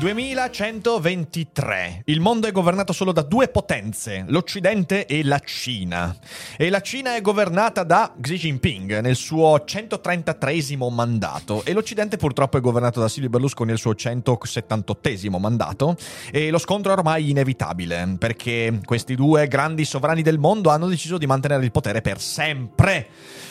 [0.00, 2.04] 2123.
[2.06, 6.16] Il mondo è governato solo da due potenze, l'Occidente e la Cina.
[6.56, 12.56] E la Cina è governata da Xi Jinping nel suo 133 mandato e l'Occidente purtroppo
[12.56, 15.98] è governato da Silvio Berlusconi nel suo 178 mandato
[16.32, 21.18] e lo scontro è ormai inevitabile perché questi due grandi sovrani del mondo hanno deciso
[21.18, 23.06] di mantenere il potere per sempre.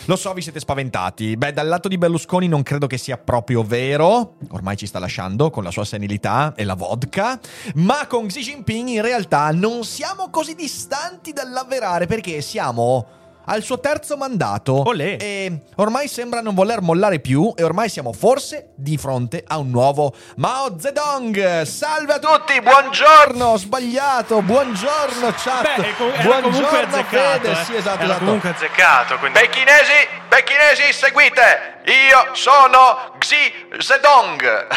[0.05, 1.38] Lo so, vi siete spaventati.
[1.38, 4.38] Beh, dal lato di Berlusconi non credo che sia proprio vero.
[4.50, 7.39] Ormai ci sta lasciando con la sua senilità e la vodka.
[7.75, 13.05] Ma con Xi Jinping in realtà non siamo così distanti dall'avverare perché siamo
[13.50, 15.17] al suo terzo mandato Olè.
[15.19, 19.72] e ormai sembra non voler mollare più e ormai siamo forse di fronte a un
[19.72, 21.64] nuovo Mao Zedong.
[21.64, 25.81] Salve a tutti, buongiorno, ho sbagliato, buongiorno chat.
[25.81, 27.55] Beh, com- buongiorno azzeccato, Fede, eh.
[27.66, 28.25] sì esatto, Era esatto.
[28.25, 29.39] comunque azzeccato, quindi...
[29.39, 31.81] Becchinesi, becchinesi, seguite!
[31.86, 33.36] Io sono Xi
[33.80, 34.67] Zedong.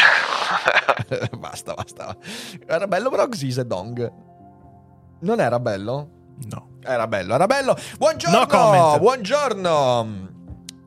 [1.37, 2.17] basta, basta.
[2.67, 4.12] Era bello però Xi Zedong.
[5.20, 6.09] Non era bello?
[6.48, 6.72] No.
[6.84, 7.77] Era bello, era bello.
[7.98, 8.47] Buongiorno, No
[8.98, 10.31] buongiorno.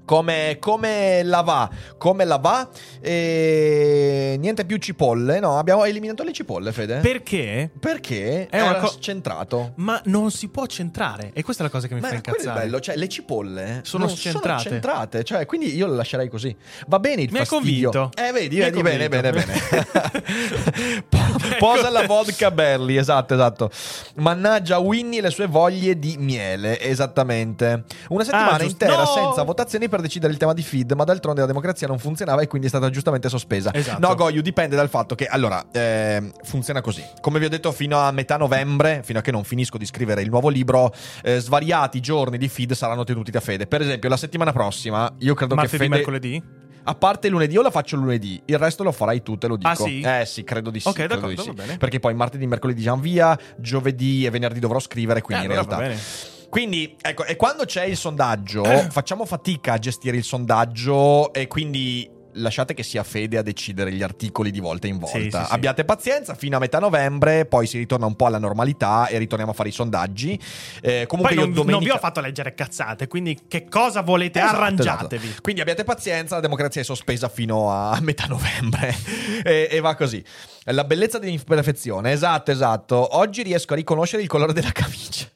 [0.05, 1.69] Come, come la va?
[1.97, 2.69] Come la va?
[3.01, 4.35] E...
[4.39, 5.39] Niente più cipolle.
[5.39, 6.97] No, abbiamo eliminato le cipolle, Fede.
[6.99, 7.69] Perché?
[7.79, 9.71] Perché È era co- centrato.
[9.77, 11.31] Ma non si può centrare.
[11.33, 12.59] E questa è la cosa che mi Ma fa quello è incazzare.
[12.65, 14.61] bello, cioè le cipolle Sono non scentrate.
[14.61, 16.55] sono centrate, cioè quindi io le lascerei così.
[16.87, 17.89] Va bene il Mi fastidio.
[17.89, 18.21] convinto.
[18.21, 19.53] Eh vedi, Mi vedi bene, bene, bene.
[21.09, 21.23] Po-
[21.57, 23.69] Posa la vodka Berli, esatto, esatto.
[24.15, 27.83] Mannaggia Winnie e le sue voglie di miele, esattamente.
[28.09, 29.05] Una settimana Ah, intera No!
[29.05, 32.47] senza votazioni per decidere il tema di feed, ma d'altronde la democrazia non funzionava e
[32.47, 33.73] quindi è stata giustamente sospesa.
[33.73, 34.05] Esatto.
[34.05, 37.03] No, Goyu, dipende dal fatto che, allora, ehm, funziona così.
[37.21, 40.21] Come vi ho detto fino a metà novembre, fino a che non finisco di scrivere
[40.21, 43.67] il nuovo libro, eh, svariati giorni di feed saranno tenuti da Fede.
[43.67, 45.95] Per esempio, la settimana prossima, io credo Martedì, che Fede...
[45.95, 46.43] mercoledì?
[46.87, 49.69] A parte lunedì, io la faccio lunedì, il resto lo farai tu, te lo dico.
[49.69, 50.01] Ah, sì?
[50.01, 50.87] Eh sì, credo di sì.
[50.87, 51.47] Ok, d'accordo, di sì.
[51.47, 51.77] va bene.
[51.77, 55.75] Perché poi martedì, mercoledì siamo via, giovedì e venerdì dovrò scrivere, quindi Eh, in allora
[55.75, 56.33] va realtà...
[56.55, 62.09] Quindi, ecco, e quando c'è il sondaggio, facciamo fatica a gestire il sondaggio e quindi
[62.35, 65.17] lasciate che sia Fede a decidere gli articoli di volta in volta.
[65.17, 65.53] Sì, sì, sì.
[65.53, 69.51] Abbiate pazienza fino a metà novembre, poi si ritorna un po' alla normalità e ritorniamo
[69.51, 70.39] a fare i sondaggi.
[70.79, 71.71] Eh, comunque non, domenica...
[71.73, 74.39] non vi ho fatto leggere cazzate, quindi che cosa volete?
[74.39, 75.25] Esatto, Arrangiatevi.
[75.25, 75.41] esatto.
[75.41, 78.95] Quindi abbiate pazienza, la democrazia è sospesa fino a metà novembre
[79.43, 80.23] e, e va così.
[80.69, 83.17] La bellezza dell'imperfezione, esatto, esatto.
[83.17, 85.27] Oggi riesco a riconoscere il colore della camicia.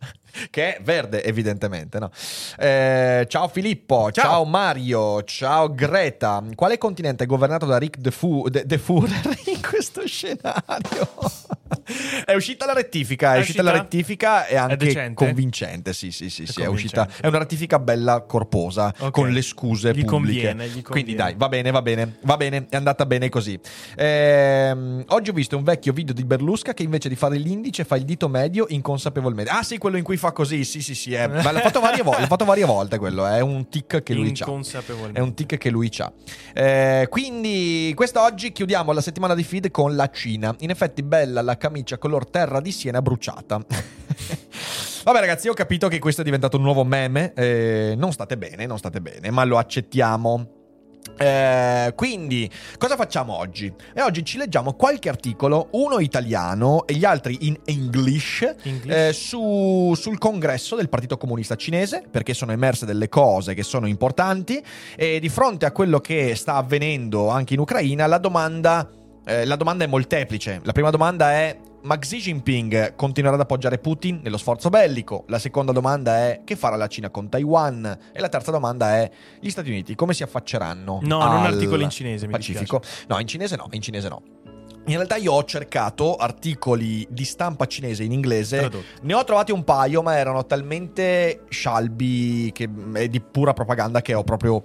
[0.50, 2.12] Che è verde, evidentemente, no?
[2.58, 4.24] Eh, ciao Filippo, ciao.
[4.30, 4.46] Ciao.
[4.46, 6.44] Mario, ciao Greta.
[6.56, 11.08] Quale continente è governato da Rick De, Fu- De- De Führer in questo scenario?
[12.26, 13.84] è uscita la rettifica, è, È uscita la uscita?
[13.90, 15.26] rettifica e anche decente?
[15.26, 15.94] convincente.
[15.94, 17.02] Sì, sì, sì, È sì, è uscita.
[17.02, 17.26] convincente.
[17.26, 19.12] È una rettifica bella corposa, Ok.
[19.12, 20.08] con le scuse Gli pubbliche.
[20.54, 21.16] conviene, gli Quindi conviene.
[21.16, 23.60] dai, va bene, va bene, va bene, è andata bene così.
[23.96, 27.96] Ehm, oggi ho visto un vecchio video di Berlusca che invece di fare l'indice fa
[27.96, 29.52] il dito medio inconsapevolmente.
[29.52, 32.12] Ah sì, quello in cui fa così, sì sì sì, è- l'ha fatto varie, vo-
[32.18, 34.46] l'ha fatto varie volte quello, è un tic che lui ha.
[35.14, 36.12] È un tic che lui ha.
[36.54, 40.56] Eh, quindi, quest'oggi chiudiamo la settimana di feed con la Cina.
[40.60, 43.60] In effetti, bella la camicia color terra di Siena bruciata.
[45.04, 47.34] Vabbè, ragazzi, ho capito che questo è diventato un nuovo meme.
[47.34, 50.58] eh, non state bene, non state bene, ma lo accettiamo.
[51.18, 53.74] Eh, quindi, cosa facciamo oggi?
[53.94, 58.94] E oggi ci leggiamo qualche articolo, uno italiano e gli altri in English, English.
[58.96, 63.88] eh, su- sul congresso del Partito Comunista Cinese, perché sono emerse delle cose che sono
[63.88, 64.64] importanti
[64.96, 68.90] e di fronte a quello che sta avvenendo anche in Ucraina, la domanda,
[69.26, 70.62] eh, la domanda è molteplice.
[70.64, 75.24] La prima domanda è: ma Xi Jinping continuerà ad appoggiare Putin nello sforzo bellico?
[75.28, 77.98] La seconda domanda è: che farà la Cina con Taiwan?
[78.12, 79.10] E la terza domanda è:
[79.40, 81.00] gli Stati Uniti come si affacceranno?
[81.02, 82.82] No, non articoli in cinese, mi Pacifico?
[83.08, 84.22] No, in cinese no, in cinese no.
[84.86, 88.84] In realtà io ho cercato articoli di stampa cinese in inglese Tradotto.
[89.04, 94.16] ne ho trovati un paio, ma erano talmente scialbi che, e di pura propaganda che
[94.16, 94.64] ho proprio.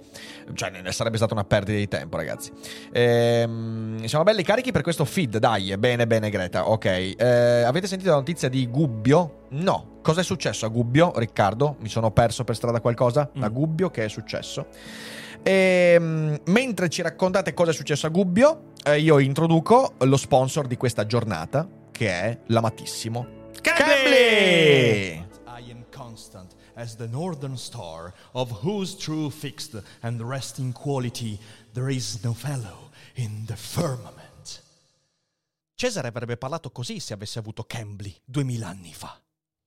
[0.53, 2.51] cioè, ne sarebbe stata una perdita di tempo, ragazzi.
[2.91, 5.77] Ehm, siamo belli carichi per questo feed, dai.
[5.77, 6.69] Bene, bene, Greta.
[6.69, 6.85] Ok.
[6.85, 9.43] Eh, avete sentito la notizia di Gubbio?
[9.49, 9.99] No.
[10.01, 11.75] Cosa è successo a Gubbio, Riccardo?
[11.81, 13.29] Mi sono perso per strada qualcosa?
[13.39, 13.53] A Mm.
[13.53, 14.67] Gubbio, che è successo?
[15.43, 20.77] Ehm, mentre ci raccontate cosa è successo a Gubbio, eh, io introduco lo sponsor di
[20.77, 25.25] questa giornata, che è l'amatissimo Cambly!
[25.47, 31.39] I am constant as the northern star, of whose true fixed and resting quality
[31.73, 34.61] there is no fellow in the firmament.
[35.73, 39.19] Cesare avrebbe parlato così se avesse avuto Cambly duemila anni fa.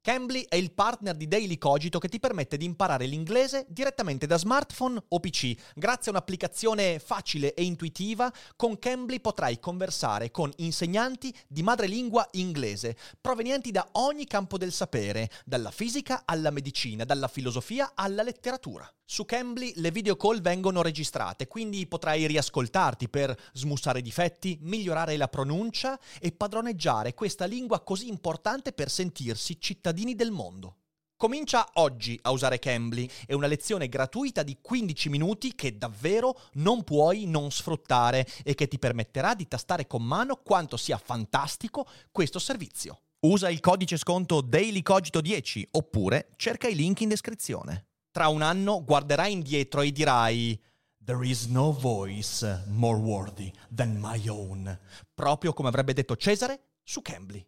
[0.08, 4.38] Cambly è il partner di Daily Cogito che ti permette di imparare l'inglese direttamente da
[4.38, 5.54] smartphone o PC.
[5.74, 12.96] Grazie a un'applicazione facile e intuitiva, con Cambly potrai conversare con insegnanti di madrelingua inglese,
[13.20, 18.90] provenienti da ogni campo del sapere, dalla fisica alla medicina, dalla filosofia alla letteratura.
[19.10, 25.28] Su Cambly le video call vengono registrate, quindi potrai riascoltarti per smussare difetti, migliorare la
[25.28, 29.58] pronuncia e padroneggiare questa lingua così importante per sentirsi
[29.98, 30.76] cittadini del mondo.
[31.16, 36.84] Comincia oggi a usare Cambly, è una lezione gratuita di 15 minuti che davvero non
[36.84, 42.38] puoi non sfruttare e che ti permetterà di tastare con mano quanto sia fantastico questo
[42.38, 43.00] servizio.
[43.26, 47.88] Usa il codice sconto DailyCogito10 oppure cerca i link in descrizione.
[48.12, 50.62] Tra un anno guarderai indietro e dirai
[51.04, 54.78] There is no voice more worthy than my own,
[55.14, 57.44] proprio come avrebbe detto Cesare su Cambly.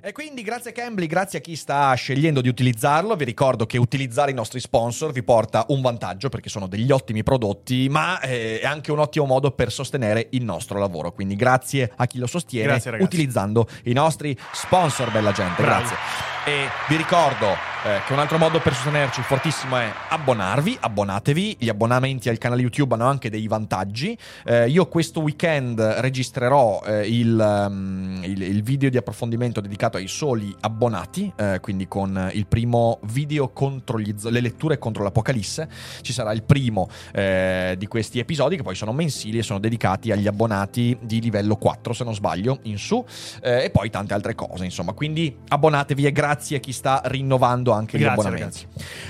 [0.00, 3.78] E quindi grazie a Cambly, grazie a chi sta scegliendo di utilizzarlo, vi ricordo che
[3.78, 8.60] utilizzare i nostri sponsor vi porta un vantaggio perché sono degli ottimi prodotti, ma eh,
[8.60, 11.10] è anche un ottimo modo per sostenere il nostro lavoro.
[11.10, 15.62] Quindi grazie a chi lo sostiene Grazie, utilizzando i nostri sponsor, bella gente.
[15.62, 15.88] Bravi.
[15.88, 16.37] Grazie.
[16.48, 17.46] E vi ricordo
[17.84, 22.62] eh, che un altro modo per sostenerci fortissimo è abbonarvi, abbonatevi, gli abbonamenti al canale
[22.62, 24.16] YouTube hanno anche dei vantaggi.
[24.46, 30.08] Eh, io questo weekend registrerò eh, il, um, il- il video di approfondimento dedicato ai
[30.08, 35.68] soli abbonati, eh, quindi con il primo video contro gli le letture contro l'Apocalisse.
[36.00, 40.10] Ci sarà il primo eh, di questi episodi che poi sono mensili e sono dedicati
[40.12, 43.04] agli abbonati di livello 4, se non sbaglio, in su,
[43.42, 44.94] eh, e poi tante altre cose, insomma.
[44.94, 48.66] Quindi abbonatevi e grazie a chi sta rinnovando anche Grazie, gli abbonamenti.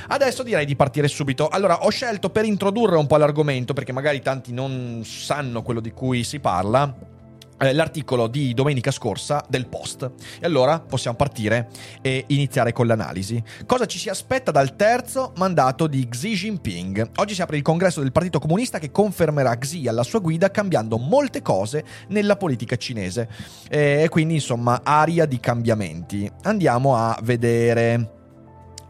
[0.08, 1.48] Adesso direi di partire subito.
[1.48, 5.92] Allora, ho scelto per introdurre un po' l'argomento, perché magari tanti non sanno quello di
[5.92, 7.16] cui si parla.
[7.58, 10.10] Eh, L'articolo di domenica scorsa del Post.
[10.40, 11.68] E allora possiamo partire
[12.00, 13.42] e iniziare con l'analisi.
[13.66, 17.10] Cosa ci si aspetta dal terzo mandato di Xi Jinping?
[17.16, 20.98] Oggi si apre il congresso del Partito Comunista che confermerà Xi alla sua guida cambiando
[20.98, 23.28] molte cose nella politica cinese.
[23.68, 26.30] E quindi insomma aria di cambiamenti.
[26.42, 28.12] Andiamo a vedere.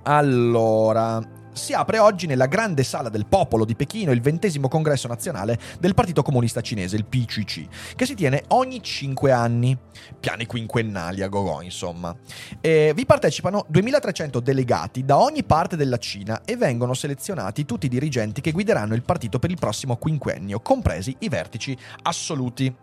[0.05, 1.21] Allora,
[1.59, 5.93] si apre oggi nella grande sala del popolo di Pechino il ventesimo congresso nazionale del
[5.93, 9.77] Partito Comunista Cinese, il PCC, che si tiene ogni cinque anni.
[10.19, 12.17] Piani quinquennali a gogo, insomma.
[12.61, 17.91] E vi partecipano 2300 delegati da ogni parte della Cina e vengono selezionati tutti i
[17.91, 22.75] dirigenti che guideranno il partito per il prossimo quinquennio, compresi i vertici assoluti.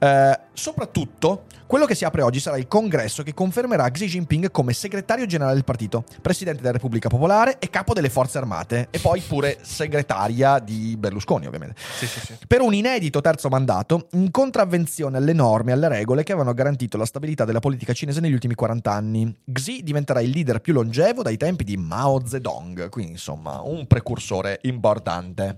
[0.00, 4.72] Eh, soprattutto, quello che si apre oggi sarà il congresso che confermerà Xi Jinping come
[4.72, 9.20] segretario generale del partito, presidente della Repubblica Popolare e capo delle forze armate, e poi
[9.20, 11.78] pure segretaria di Berlusconi, ovviamente.
[11.98, 12.38] Sì, sì, sì.
[12.46, 16.96] Per un inedito terzo mandato, in contravvenzione alle norme e alle regole che avevano garantito
[16.96, 19.36] la stabilità della politica cinese negli ultimi 40 anni.
[19.52, 24.58] Xi diventerà il leader più longevo dai tempi di Mao Zedong, quindi insomma un precursore
[24.62, 25.54] importante.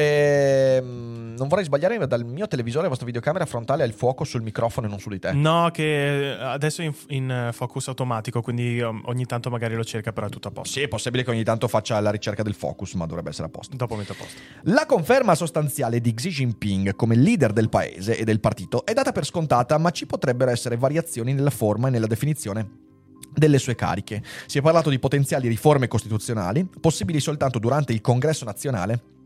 [0.00, 4.22] Ehm, non vorrei sbagliare, ma dal mio televisore la vostra videocamera frontale ha il fuoco
[4.22, 5.32] sul microfono e non su di te.
[5.32, 9.82] No, che adesso è in, in, eh, focus automatico, quindi um, ogni tanto magari lo
[9.82, 10.78] cerca, però è tutto a posto.
[10.78, 13.50] Sì, è possibile che ogni tanto faccia la ricerca del focus, ma dovrebbe essere a
[13.50, 13.74] posto.
[13.74, 14.38] Dopo metto a posto.
[14.64, 19.10] La conferma sostanziale di Xi Jinping come leader del paese e del partito è data
[19.10, 22.86] per scontata, ma ci potrebbero essere variazioni nella forma e nella definizione
[23.34, 24.22] delle sue cariche.
[24.46, 29.16] Si è parlato di potenziali riforme costituzionali, possibili soltanto durante il congresso nazionale,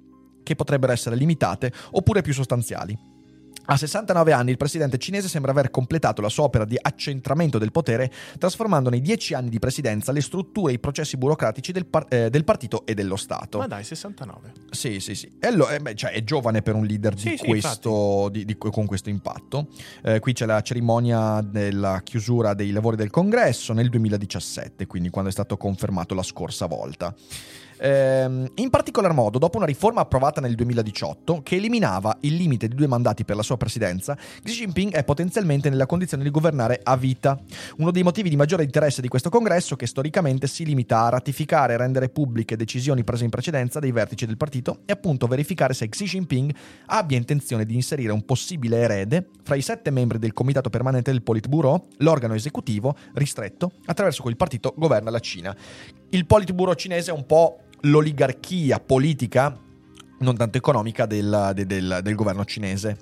[0.42, 3.11] che potrebbero essere limitate oppure più sostanziali.
[3.66, 7.70] A 69 anni il presidente cinese sembra aver completato la sua opera di accentramento del
[7.70, 12.06] potere, trasformando nei dieci anni di presidenza le strutture e i processi burocratici del, par-
[12.08, 13.58] eh, del partito e dello Stato.
[13.58, 14.52] Ma dai, 69.
[14.70, 15.30] Sì, sì, sì.
[15.38, 18.44] E allo- eh, beh, cioè, è giovane per un leader di Sì, sì, questo, di-
[18.44, 19.68] di- con questo impatto.
[20.02, 25.30] Eh, qui c'è la cerimonia della chiusura dei lavori del congresso nel 2017, quindi quando
[25.30, 27.14] è stato confermato la scorsa volta.
[27.84, 32.76] Ehm, in particolar modo, dopo una riforma approvata nel 2018 che eliminava il limite di
[32.76, 36.96] due mandati per la sua presidenza, Xi Jinping è potenzialmente nella condizione di governare a
[36.96, 37.40] vita.
[37.78, 41.72] Uno dei motivi di maggiore interesse di questo congresso, che storicamente si limita a ratificare
[41.72, 45.88] e rendere pubbliche decisioni prese in precedenza dei vertici del partito, è appunto verificare se
[45.88, 46.54] Xi Jinping
[46.86, 51.22] abbia intenzione di inserire un possibile erede fra i sette membri del comitato permanente del
[51.22, 55.56] Politburo, l'organo esecutivo ristretto attraverso cui il partito governa la Cina.
[56.10, 59.58] Il Politburo cinese è un po' l'oligarchia politica
[60.18, 62.98] non tanto economica del, del, del, governo cinese.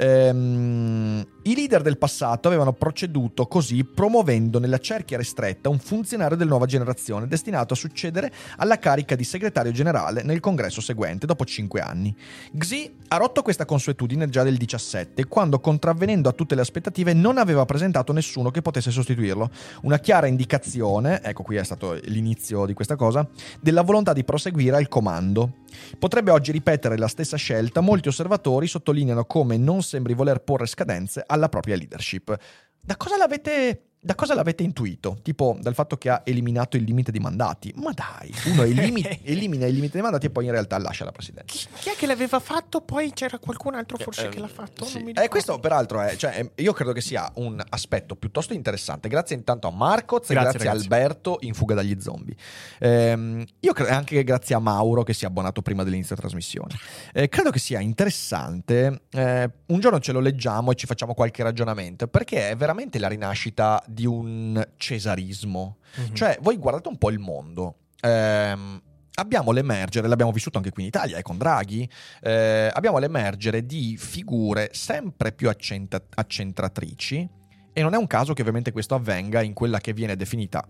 [0.00, 6.50] Ehm, I leader del passato avevano proceduto così promuovendo nella cerchia ristretta un funzionario della
[6.50, 11.80] nuova generazione destinato a succedere alla carica di segretario generale nel congresso seguente, dopo cinque
[11.80, 12.14] anni.
[12.56, 17.38] Xi ha rotto questa consuetudine già del 17, quando contravvenendo a tutte le aspettative non
[17.38, 19.50] aveva presentato nessuno che potesse sostituirlo.
[19.82, 23.26] Una chiara indicazione, ecco qui è stato l'inizio di questa cosa,
[23.60, 25.64] della volontà di proseguire al comando.
[25.98, 31.24] Potrebbe oggi ripetere la stessa scelta, molti osservatori sottolineano come non sembri voler porre scadenze
[31.26, 32.36] alla propria leadership.
[32.80, 35.18] Da cosa l'avete da cosa l'avete intuito?
[35.22, 37.70] Tipo dal fatto che ha eliminato il limite di mandati.
[37.76, 41.12] Ma dai, uno elimi- elimina il limite di mandati e poi in realtà lascia la
[41.12, 41.52] presidenza.
[41.54, 42.80] Chi, chi è che l'aveva fatto?
[42.80, 44.86] Poi c'era qualcun altro forse Eh, che l'ha fatto?
[44.86, 44.94] sì.
[44.94, 49.08] Non mi Eh, questo peraltro è, cioè, io credo che sia un aspetto piuttosto interessante.
[49.10, 50.86] Grazie intanto a Marcoz e Grazie, grazie a ragazzi.
[50.90, 52.34] Alberto in fuga dagli zombie.
[52.78, 56.74] Ehm, io credo anche grazie a Mauro che si è abbonato prima dell'inizio della trasmissione.
[57.12, 59.02] Eh, credo che sia interessante.
[59.10, 63.08] eh, un giorno ce lo leggiamo e ci facciamo qualche ragionamento perché è veramente la
[63.08, 65.78] rinascita di un cesarismo.
[65.96, 66.14] Mhm.
[66.14, 67.76] Cioè, voi guardate un po' il mondo.
[68.00, 68.80] Ehm,
[69.14, 71.88] abbiamo l'emergere, l'abbiamo vissuto anche qui in Italia, eh, con Draghi,
[72.22, 77.28] eh, abbiamo l'emergere di figure sempre più accenta- accentratrici
[77.72, 80.66] e non è un caso che ovviamente questo avvenga in quella che viene definita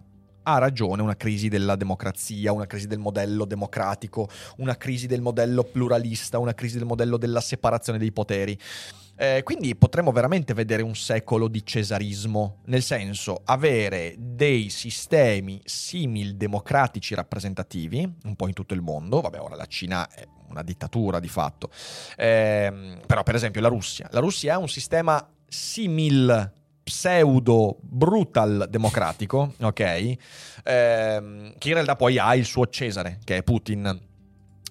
[0.48, 5.62] ha ragione una crisi della democrazia, una crisi del modello democratico, una crisi del modello
[5.62, 8.58] pluralista, una crisi del modello della separazione dei poteri.
[9.20, 16.36] Eh, quindi potremmo veramente vedere un secolo di cesarismo, nel senso avere dei sistemi simil
[16.36, 21.18] democratici rappresentativi, un po' in tutto il mondo, vabbè ora la Cina è una dittatura
[21.18, 21.70] di fatto,
[22.16, 29.54] Ehm, però per esempio la Russia, la Russia è un sistema simil pseudo brutal democratico,
[29.60, 30.16] ok?
[30.64, 34.06] Ehm, che in realtà poi ha il suo Cesare, che è Putin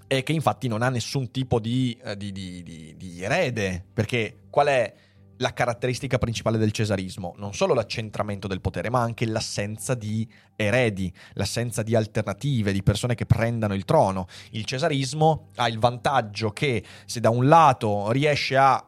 [0.07, 4.43] e che infatti non ha nessun tipo di, eh, di- di- di- di erede, perché
[4.49, 4.93] qual è
[5.39, 7.35] la caratteristica principale del cesarismo?
[7.37, 13.13] Non solo l'accentramento del potere, ma anche l'assenza di eredi, l'assenza di alternative, di persone
[13.13, 14.27] che prendano il trono.
[14.51, 18.83] Il cesarismo ha il vantaggio che se da un lato riesce a,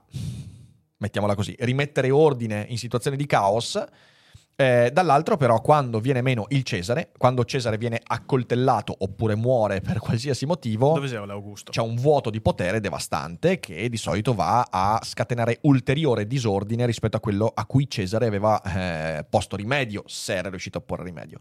[0.98, 3.84] mettiamola così, rimettere ordine in situazioni di caos,
[4.60, 10.00] eh, dall'altro però quando viene meno il Cesare, quando Cesare viene accoltellato oppure muore per
[10.00, 11.18] qualsiasi motivo, Dove sei
[11.70, 17.16] c'è un vuoto di potere devastante che di solito va a scatenare ulteriore disordine rispetto
[17.16, 21.40] a quello a cui Cesare aveva eh, posto rimedio, se era riuscito a porre rimedio.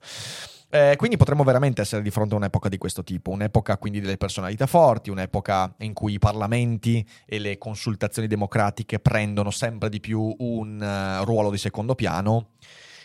[0.71, 4.17] Eh, quindi potremmo veramente essere di fronte a un'epoca di questo tipo, un'epoca quindi delle
[4.17, 10.33] personalità forti, un'epoca in cui i parlamenti e le consultazioni democratiche prendono sempre di più
[10.39, 12.51] un eh, ruolo di secondo piano.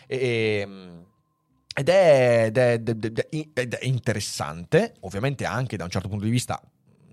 [0.06, 0.66] E,
[1.76, 6.24] ed è, ed è- ed è- ed è interessante, ovviamente anche da un certo punto
[6.24, 6.60] di vista,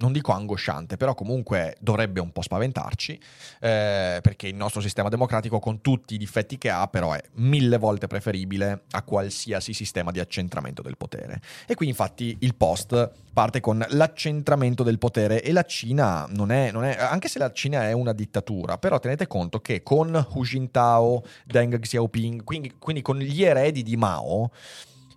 [0.01, 3.13] non dico angosciante, però comunque dovrebbe un po' spaventarci,
[3.59, 7.77] eh, perché il nostro sistema democratico, con tutti i difetti che ha, però è mille
[7.77, 11.39] volte preferibile a qualsiasi sistema di accentramento del potere.
[11.67, 16.71] E qui infatti il post parte con l'accentramento del potere e la Cina non è,
[16.71, 20.43] non è- anche se la Cina è una dittatura, però tenete conto che con Hu
[20.43, 24.51] Jintao, Deng Xiaoping, quindi, quindi con gli eredi di Mao,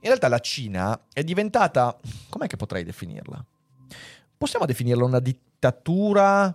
[0.01, 1.97] in realtà la Cina è diventata,
[2.29, 3.45] com'è che potrei definirla?
[4.45, 6.55] Possiamo definirla una dittatura...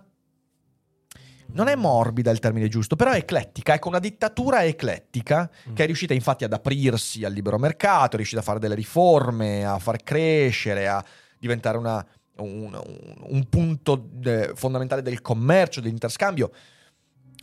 [1.54, 5.74] Non è morbida il termine giusto, però è eclettica, ecco una dittatura eclettica Mm.
[5.74, 9.64] che è riuscita infatti ad aprirsi al libero mercato, è riuscita a fare delle riforme,
[9.64, 11.04] a far crescere, a
[11.36, 12.06] diventare una-
[12.36, 16.52] un, un- un punto eh, fondamentale del commercio, dell'interscambio.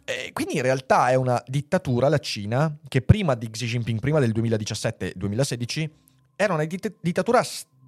[0.05, 4.21] E quindi in realtà è una dittatura, la Cina, che prima di Xi Jinping, prima
[4.21, 5.89] del 2017-2016,
[6.37, 7.41] era una dit- dittatura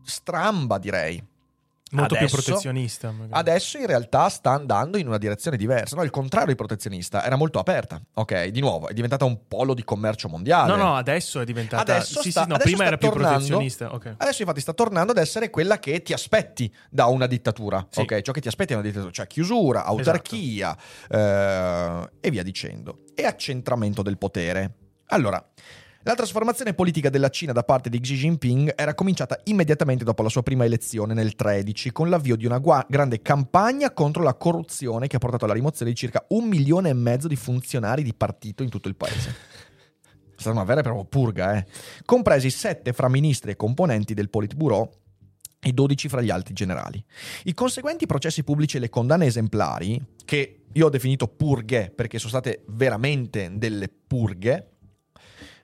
[0.04, 1.24] stramba, direi.
[1.91, 3.12] Molto Adesso- più protezionista.
[3.12, 3.29] magari.
[3.39, 5.96] Adesso in realtà sta andando in una direzione diversa.
[5.96, 8.00] No, il contrario di protezionista, era molto aperta.
[8.13, 10.69] Ok, di nuovo, è diventata un polo di commercio mondiale.
[10.69, 11.81] No, no, adesso è diventata.
[11.81, 13.93] Adesso sì, sta- sì, no, adesso prima era più tornando- protezionista.
[13.93, 14.13] Ok.
[14.17, 18.01] Adesso infatti sta tornando ad essere quella che ti aspetti da una dittatura, Sì.
[18.01, 18.22] ok?
[18.22, 20.77] Ciò che ti aspetti da una dittatura, cioè chiusura, autarchia
[21.10, 23.00] eh, e via dicendo.
[23.15, 24.74] E accentramento del potere.
[25.08, 25.43] Allora,
[26.10, 30.30] la trasformazione politica della Cina da parte di Xi Jinping era cominciata immediatamente dopo la
[30.30, 35.06] sua prima elezione nel 13, con l'avvio di una gua- grande campagna contro la corruzione
[35.06, 38.63] che ha portato alla rimozione di circa un milione e mezzo di funzionari di partito
[38.63, 39.30] in tutto il paese.
[39.30, 41.68] È stata una vera e propria purga, eh.
[42.06, 44.89] Compresi sette fra ministri e componenti del Politburo
[45.60, 47.04] e 12 fra gli altri generali.
[47.44, 52.32] I conseguenti processi pubblici e le condanne esemplari, che io ho definito purghe perché sono
[52.32, 54.79] state veramente delle purghe,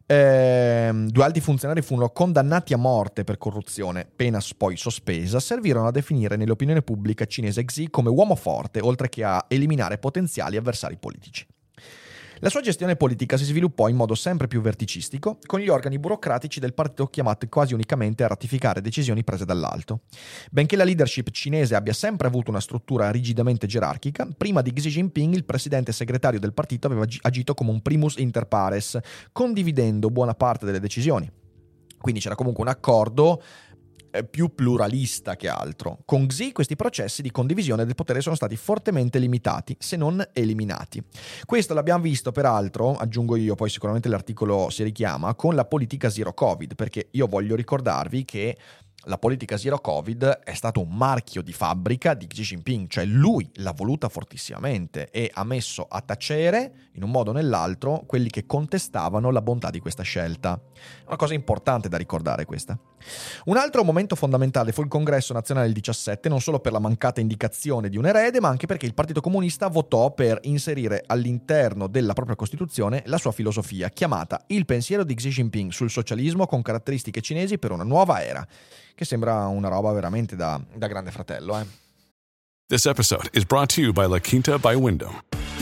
[0.05, 5.91] ehm, due alti funzionari furono condannati a morte per corruzione, pena poi sospesa, servirono a
[5.91, 11.45] definire nell'opinione pubblica cinese Xi come uomo forte, oltre che a eliminare potenziali avversari politici.
[12.39, 16.59] La sua gestione politica si sviluppò in modo sempre più verticistico, con gli organi burocratici
[16.59, 20.01] del partito chiamati quasi unicamente a ratificare decisioni prese dall'alto.
[20.51, 25.33] Benché la leadership cinese abbia sempre avuto una struttura rigidamente gerarchica, prima di Xi Jinping
[25.33, 28.99] il presidente segretario del partito aveva agito come un primus inter pares,
[29.31, 31.31] condividendo buona parte delle decisioni.
[31.97, 33.41] Quindi c'era comunque un accordo
[34.23, 35.99] più pluralista che altro.
[36.05, 41.03] Con Xi questi processi di condivisione del potere sono stati fortemente limitati, se non eliminati.
[41.45, 46.33] Questo l'abbiamo visto peraltro, aggiungo io, poi sicuramente l'articolo si richiama, con la politica zero
[46.33, 48.57] Covid, perché io voglio ricordarvi che
[49.07, 53.47] la politica zero Covid è stato un marchio di fabbrica di Xi Jinping, cioè lui
[53.55, 58.47] l'ha voluta fortissimamente e ha messo a tacere, in un modo o nell'altro, quelli che
[58.47, 60.59] contestavano la bontà di questa scelta.
[61.05, 62.79] Una cosa importante da ricordare questa.
[63.45, 67.21] Un altro momento fondamentale fu il congresso nazionale del 17, non solo per la mancata
[67.21, 72.13] indicazione di un erede, ma anche perché il Partito Comunista votò per inserire all'interno della
[72.13, 77.21] propria Costituzione la sua filosofia, chiamata Il pensiero di Xi Jinping sul socialismo con caratteristiche
[77.21, 78.45] cinesi per una nuova era,
[78.93, 81.59] che sembra una roba veramente da, da grande fratello.
[81.59, 81.65] Eh.
[82.67, 85.44] This episode is brought to you by La Quinta by Wyndham.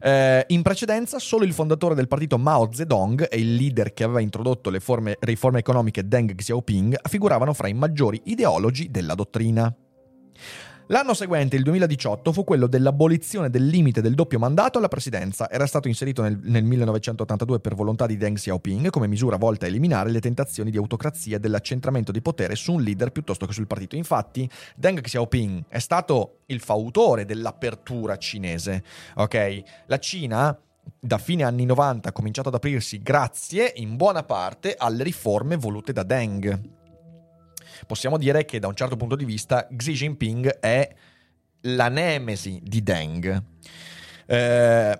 [0.00, 4.20] Eh, in precedenza, solo il fondatore del partito Mao Zedong e il leader che aveva
[4.20, 9.74] introdotto le forme, riforme economiche Deng Xiaoping figuravano fra i maggiori ideologi della dottrina.
[10.90, 15.50] L'anno seguente, il 2018, fu quello dell'abolizione del limite del doppio mandato alla presidenza.
[15.50, 19.68] Era stato inserito nel, nel 1982 per volontà di Deng Xiaoping come misura volta a
[19.68, 23.66] eliminare le tentazioni di autocrazia e dell'accentramento di potere su un leader piuttosto che sul
[23.66, 23.96] partito.
[23.96, 28.82] Infatti, Deng Xiaoping è stato il fautore dell'apertura cinese.
[29.16, 29.62] Ok?
[29.88, 30.58] La Cina
[30.98, 35.92] da fine anni 90 ha cominciato ad aprirsi grazie in buona parte alle riforme volute
[35.92, 36.76] da Deng
[37.86, 40.94] possiamo dire che da un certo punto di vista Xi Jinping è
[41.62, 43.42] la nemesi di Deng.
[44.26, 44.98] Eh,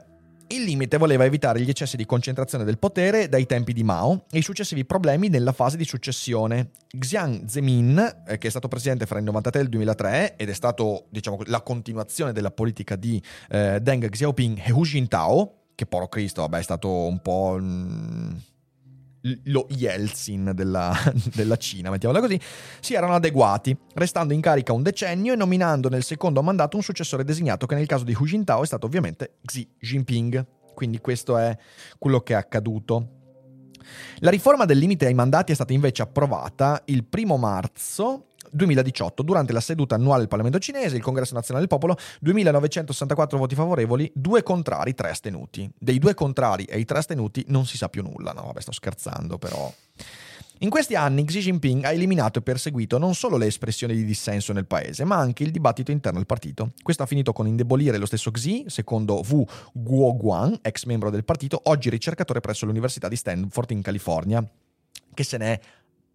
[0.51, 4.39] il limite voleva evitare gli eccessi di concentrazione del potere dai tempi di Mao e
[4.39, 6.71] i successivi problemi nella fase di successione.
[6.99, 10.55] Xiang Zemin, eh, che è stato presidente fra il 93 e il 2003 ed è
[10.55, 16.09] stato diciamo, la continuazione della politica di eh, Deng Xiaoping e Hu Jintao, che poro
[16.09, 17.59] Cristo vabbè, è stato un po'...
[17.61, 18.43] Mh,
[19.45, 20.93] lo Yeltsin della,
[21.35, 22.41] della, Cina, mettiamola così,
[22.81, 27.25] si erano adeguati, restando in carica un decennio e nominando nel secondo mandato un successore
[27.25, 30.47] designato che nel caso di Hu Jintao è stato ovviamente Xi Jinping.
[30.75, 31.57] Quindi questo è
[31.99, 33.17] quello che è accaduto.
[34.19, 39.53] La riforma del limite ai mandati è stata invece approvata il primo marzo 2018, durante
[39.53, 44.43] la seduta annuale del Parlamento cinese, il Congresso Nazionale del Popolo, 2964 voti favorevoli, due
[44.43, 45.71] contrari, tre astenuti.
[45.79, 48.33] Dei due contrari e i tre astenuti non si sa più nulla.
[48.33, 49.73] No, vabbè, sto scherzando, però.
[50.61, 54.53] In questi anni Xi Jinping ha eliminato e perseguito non solo le espressioni di dissenso
[54.53, 56.73] nel paese, ma anche il dibattito interno del partito.
[56.83, 61.61] Questo ha finito con indebolire lo stesso Xi, secondo Wu Guoguang, ex membro del partito,
[61.67, 64.45] oggi ricercatore presso l'Università di Stanford in California,
[65.15, 65.61] che se ne è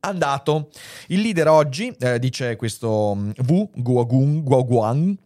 [0.04, 0.70] andato.
[1.08, 5.18] Il leader oggi, eh, dice questo mm, Wu Guoguang, Guoguang,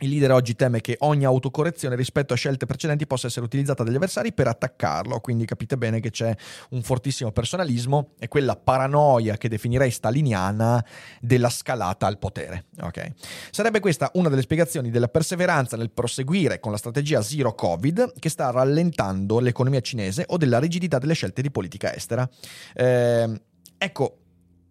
[0.00, 3.94] il leader oggi teme che ogni autocorrezione rispetto a scelte precedenti possa essere utilizzata dagli
[3.94, 6.34] avversari per attaccarlo, quindi capite bene che c'è
[6.70, 10.84] un fortissimo personalismo e quella paranoia che definirei staliniana
[11.18, 12.66] della scalata al potere.
[12.78, 13.14] Okay.
[13.50, 18.28] Sarebbe questa una delle spiegazioni della perseveranza nel proseguire con la strategia Zero Covid che
[18.28, 22.28] sta rallentando l'economia cinese o della rigidità delle scelte di politica estera.
[22.74, 23.40] Eh,
[23.78, 24.18] Ecco,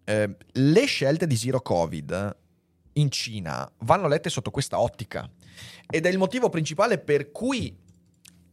[0.04, 2.36] eh, le scelte di Zero Covid
[2.94, 5.28] in Cina vanno lette sotto questa ottica
[5.88, 7.76] ed è il motivo principale per cui,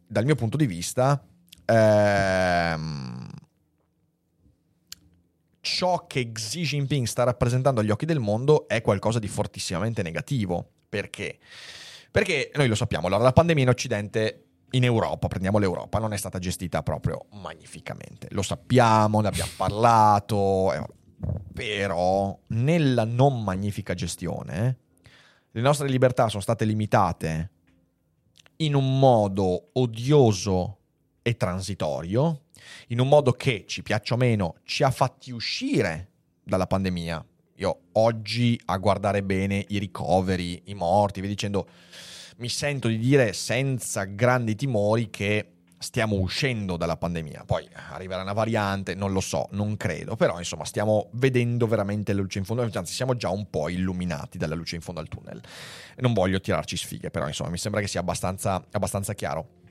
[0.05, 1.25] dal mio punto di vista,
[1.65, 3.29] ehm,
[5.61, 10.69] ciò che Xi Jinping sta rappresentando agli occhi del mondo è qualcosa di fortissimamente negativo.
[10.89, 11.39] Perché?
[12.11, 16.17] Perché noi lo sappiamo, allora la pandemia in Occidente in Europa, prendiamo l'Europa, non è
[16.17, 18.27] stata gestita proprio magnificamente.
[18.31, 20.83] Lo sappiamo, ne abbiamo parlato, eh,
[21.53, 24.77] però nella non magnifica gestione
[25.55, 27.51] le nostre libertà sono state limitate
[28.57, 30.79] in un modo odioso
[31.21, 32.45] e transitorio,
[32.87, 36.09] in un modo che, ci piaccia o meno, ci ha fatti uscire
[36.43, 37.23] dalla pandemia.
[37.57, 41.67] Io oggi a guardare bene i ricoveri, i morti, vi dicendo
[42.37, 45.47] mi sento di dire senza grandi timori che
[45.83, 47.43] stiamo uscendo dalla pandemia.
[47.45, 52.21] Poi arriverà una variante, non lo so, non credo, però insomma stiamo vedendo veramente la
[52.21, 55.41] luce in fondo, anzi siamo già un po' illuminati dalla luce in fondo al tunnel.
[55.97, 59.61] Non voglio tirarci sfighe, però insomma mi sembra che sia abbastanza, abbastanza chiaro.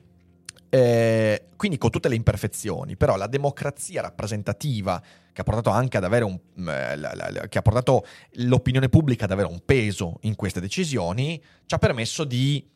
[0.75, 4.99] Eh, quindi con tutte le imperfezioni, però la democrazia rappresentativa
[5.31, 8.03] che ha portato anche ad avere un eh, la, la, la, che ha portato
[8.37, 12.67] l'opinione pubblica ad avere un peso in queste decisioni, ci ha permesso di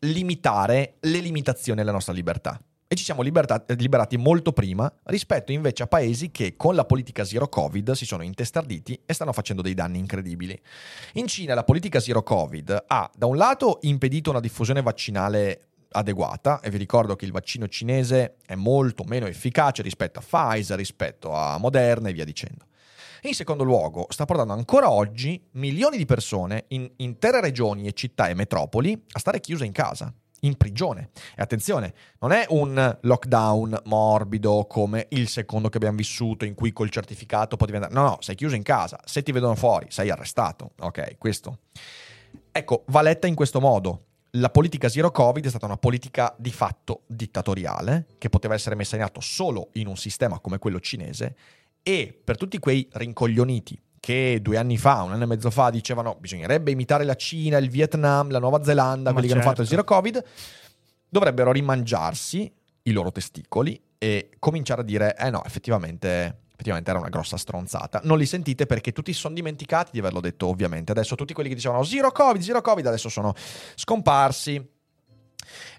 [0.00, 2.60] limitare le limitazioni alla nostra libertà.
[2.88, 7.48] E ci siamo liberati molto prima rispetto invece a paesi che con la politica zero
[7.48, 10.60] covid si sono intestarditi e stanno facendo dei danni incredibili.
[11.14, 16.60] In Cina la politica zero covid ha da un lato impedito una diffusione vaccinale adeguata
[16.60, 21.32] e vi ricordo che il vaccino cinese è molto meno efficace rispetto a Pfizer, rispetto
[21.32, 22.66] a Moderna e via dicendo.
[23.22, 28.28] In secondo luogo, sta portando ancora oggi milioni di persone in intere regioni e città
[28.28, 31.10] e metropoli a stare chiuse in casa, in prigione.
[31.34, 36.72] E attenzione, non è un lockdown morbido come il secondo che abbiamo vissuto, in cui
[36.72, 37.94] col certificato potevi andare.
[37.94, 39.00] No, no, sei chiuso in casa.
[39.04, 40.72] Se ti vedono fuori, sei arrestato.
[40.80, 41.58] Ok, questo.
[42.52, 44.05] Ecco, va letta in questo modo
[44.38, 48.96] la politica zero covid è stata una politica di fatto dittatoriale che poteva essere messa
[48.96, 51.36] in atto solo in un sistema come quello cinese
[51.82, 56.16] e per tutti quei rincoglioniti che due anni fa, un anno e mezzo fa dicevano
[56.18, 59.42] bisognerebbe imitare la Cina, il Vietnam, la Nuova Zelanda, quelli certo.
[59.42, 59.84] che hanno fatto il certo.
[59.84, 60.24] zero covid,
[61.08, 67.10] dovrebbero rimangiarsi i loro testicoli e cominciare a dire eh no, effettivamente effettivamente era una
[67.10, 68.00] grossa stronzata.
[68.04, 70.90] Non li sentite perché tutti si sono dimenticati di averlo detto, ovviamente.
[70.90, 73.34] Adesso tutti quelli che dicevano zero covid, zero covid, adesso sono
[73.74, 74.74] scomparsi.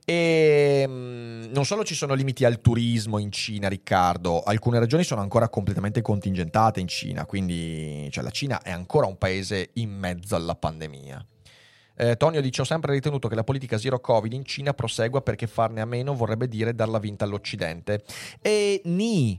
[0.05, 5.21] E mm, non solo ci sono limiti al turismo in Cina, Riccardo, alcune regioni sono
[5.21, 10.35] ancora completamente contingentate in Cina, quindi cioè, la Cina è ancora un paese in mezzo
[10.35, 11.25] alla pandemia.
[11.99, 15.47] Eh, Tonio dice: Ho sempre ritenuto che la politica zero Covid in Cina prosegua perché
[15.47, 18.03] farne a meno vorrebbe dire darla vinta all'Occidente.
[18.39, 19.37] E ni,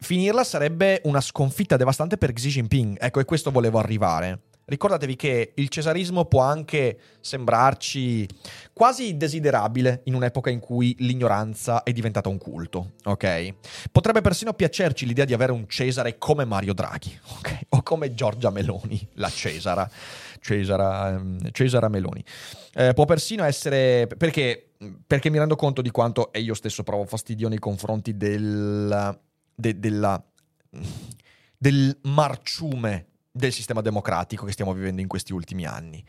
[0.00, 2.96] finirla sarebbe una sconfitta devastante per Xi Jinping.
[3.00, 4.40] Ecco, e questo volevo arrivare.
[4.70, 8.28] Ricordatevi che il cesarismo può anche sembrarci
[8.72, 13.54] quasi desiderabile in un'epoca in cui l'ignoranza è diventata un culto, ok?
[13.90, 17.58] Potrebbe persino piacerci l'idea di avere un Cesare come Mario Draghi, ok?
[17.70, 19.90] O come Giorgia Meloni, la Cesara.
[20.40, 22.24] Cesara, ehm, Cesara Meloni.
[22.74, 24.06] Eh, può persino essere...
[24.06, 24.70] perché,
[25.04, 29.18] perché mi rendo conto di quanto, e io stesso provo fastidio nei confronti del
[29.60, 30.22] de, della,
[31.56, 36.04] del marciume del sistema democratico che stiamo vivendo in questi ultimi anni.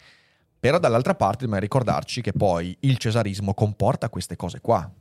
[0.59, 4.91] Però dall'altra parte dobbiamo ricordarci che poi il cesarismo comporta queste cose qua.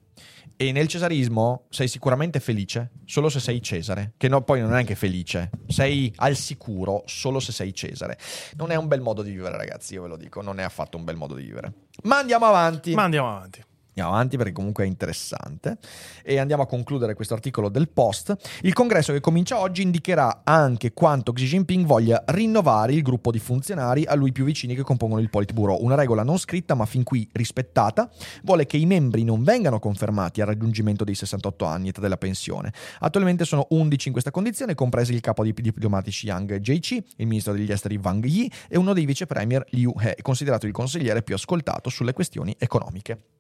[0.57, 4.77] E nel cesarismo sei sicuramente felice solo se sei Cesare, che no, poi non è
[4.77, 8.19] anche felice, sei al sicuro solo se sei Cesare.
[8.57, 10.99] Non è un bel modo di vivere, ragazzi, io ve lo dico, non è affatto
[10.99, 11.73] un bel modo di vivere.
[12.03, 12.93] Ma andiamo avanti.
[12.93, 13.63] Ma andiamo avanti.
[13.91, 15.79] Andiamo avanti perché comunque è interessante
[16.23, 18.35] e andiamo a concludere questo articolo del post.
[18.63, 23.41] Il congresso che comincia oggi indicherà anche quanto Xi Jinping voglia rinnovare il gruppo di
[23.41, 25.83] funzionari a lui più vicini che compongono il Politburo.
[25.83, 28.09] Una regola non scritta ma fin qui rispettata
[28.45, 32.73] vuole che i membri non vengano confermati al raggiungimento dei 68 anni età della pensione.
[33.01, 37.53] Attualmente sono 11 in questa condizione, compresi il capo dei diplomatici Yang Jiechi, il ministro
[37.53, 41.35] degli esteri Wang Yi e uno dei vice premier Liu He, considerato il consigliere più
[41.35, 43.40] ascoltato sulle questioni economiche.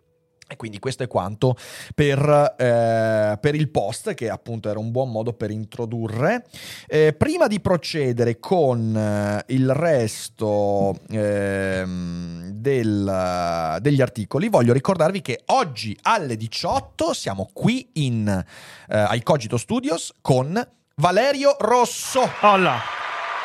[0.50, 1.56] E quindi questo è quanto
[1.94, 6.44] per, eh, per, il post, che appunto era un buon modo per introdurre.
[6.88, 15.42] Eh, prima di procedere con eh, il resto ehm, del, degli articoli, voglio ricordarvi che
[15.46, 20.60] oggi alle 18 siamo qui in, eh, ai Cogito Studios con
[20.96, 22.28] Valerio Rosso.
[22.40, 22.76] Hola.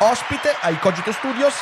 [0.00, 1.54] Ospite ai Cogito Studios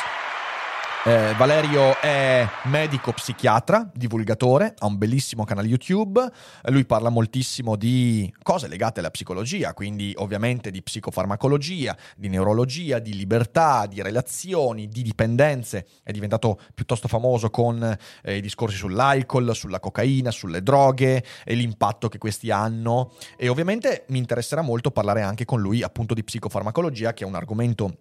[1.07, 6.27] eh, Valerio è medico psichiatra, divulgatore, ha un bellissimo canale YouTube,
[6.63, 13.13] lui parla moltissimo di cose legate alla psicologia, quindi ovviamente di psicofarmacologia, di neurologia, di
[13.13, 19.79] libertà, di relazioni, di dipendenze, è diventato piuttosto famoso con eh, i discorsi sull'alcol, sulla
[19.79, 23.11] cocaina, sulle droghe e l'impatto che questi hanno.
[23.37, 27.35] E ovviamente mi interesserà molto parlare anche con lui appunto di psicofarmacologia che è un
[27.35, 27.97] argomento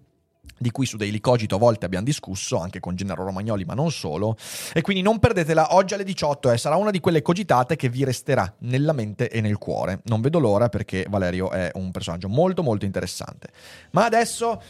[0.57, 3.91] di cui su Daily Cogito a volte abbiamo discusso, anche con Gennaro Romagnoli, ma non
[3.91, 4.37] solo.
[4.73, 7.89] E quindi non perdetela oggi alle 18 e eh, sarà una di quelle cogitate che
[7.89, 10.01] vi resterà nella mente e nel cuore.
[10.05, 13.49] Non vedo l'ora perché Valerio è un personaggio molto molto interessante.
[13.91, 14.61] Ma adesso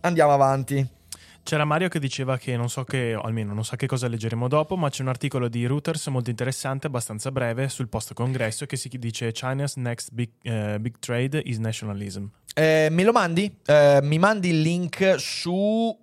[0.00, 0.98] andiamo avanti.
[1.42, 4.76] C'era Mario che diceva che non so che, almeno non so che cosa leggeremo dopo,
[4.76, 8.88] ma c'è un articolo di Reuters molto interessante, abbastanza breve, sul post congresso che si
[8.88, 12.26] dice China's next big, uh, big trade is nationalism.
[12.54, 13.54] Eh, me lo mandi?
[13.64, 15.96] Eh, mi mandi il link su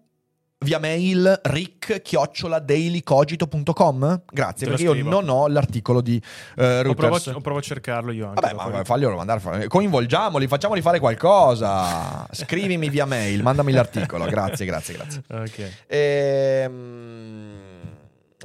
[0.59, 4.21] via mail rick-dailycogito.com?
[4.31, 6.19] Grazie, Te perché io non ho l'articolo di
[6.55, 7.27] provo, Reuters.
[7.27, 8.41] o provo a cercarlo io anche.
[8.41, 12.27] Vabbè, ma faglielo mandare, coinvolgiamoli, facciamoli fare qualcosa.
[12.31, 14.25] Scrivimi via mail, mandami l'articolo.
[14.25, 15.21] Grazie, grazie, grazie.
[15.37, 15.71] Ok.
[15.87, 17.76] Ehm,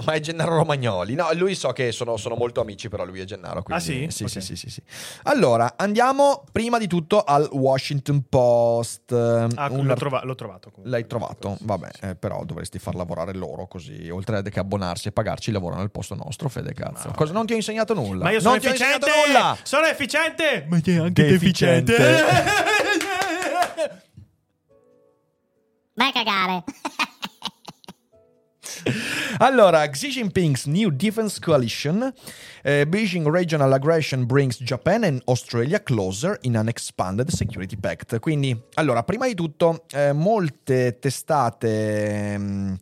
[0.06, 1.14] Ma è Gennaro Romagnoli.
[1.14, 3.62] No, lui so che sono, sono molto amici, però lui è Gennaro.
[3.62, 4.06] quindi- Ah, sì?
[4.10, 4.30] Sì, Ok.
[4.30, 4.82] sì, sì, sì, sì.
[5.24, 9.12] Allora, andiamo prima di tutto al Washington Post.
[9.12, 10.70] Ah, Un l'ho, trova- l'ho trovato.
[10.70, 10.90] comunque.
[10.90, 11.58] L'hai trovato?
[11.60, 15.90] Vabbè, eh, però dovresti far lavorare loro così, oltre che abbonarsi e pagarci, lavorano al
[15.90, 17.08] posto nostro, Fede cazzo.
[17.08, 18.24] Ma- Cosa non ti ho insegnato nulla?
[18.24, 19.06] Ma io sono non ti ho efficiente!
[19.06, 19.56] insegnato nulla!
[19.62, 20.66] Sono efficiente!
[20.68, 21.96] Ma sei anche Deficiente.
[25.94, 26.64] Vai a cagare.
[29.38, 32.12] Allora, Xi Jinping's new defense coalition,
[32.62, 38.18] eh, Beijing regional aggression brings Japan and Australia closer in an expanded security pact.
[38.20, 42.74] Quindi, allora, prima di tutto, eh, molte testate mm,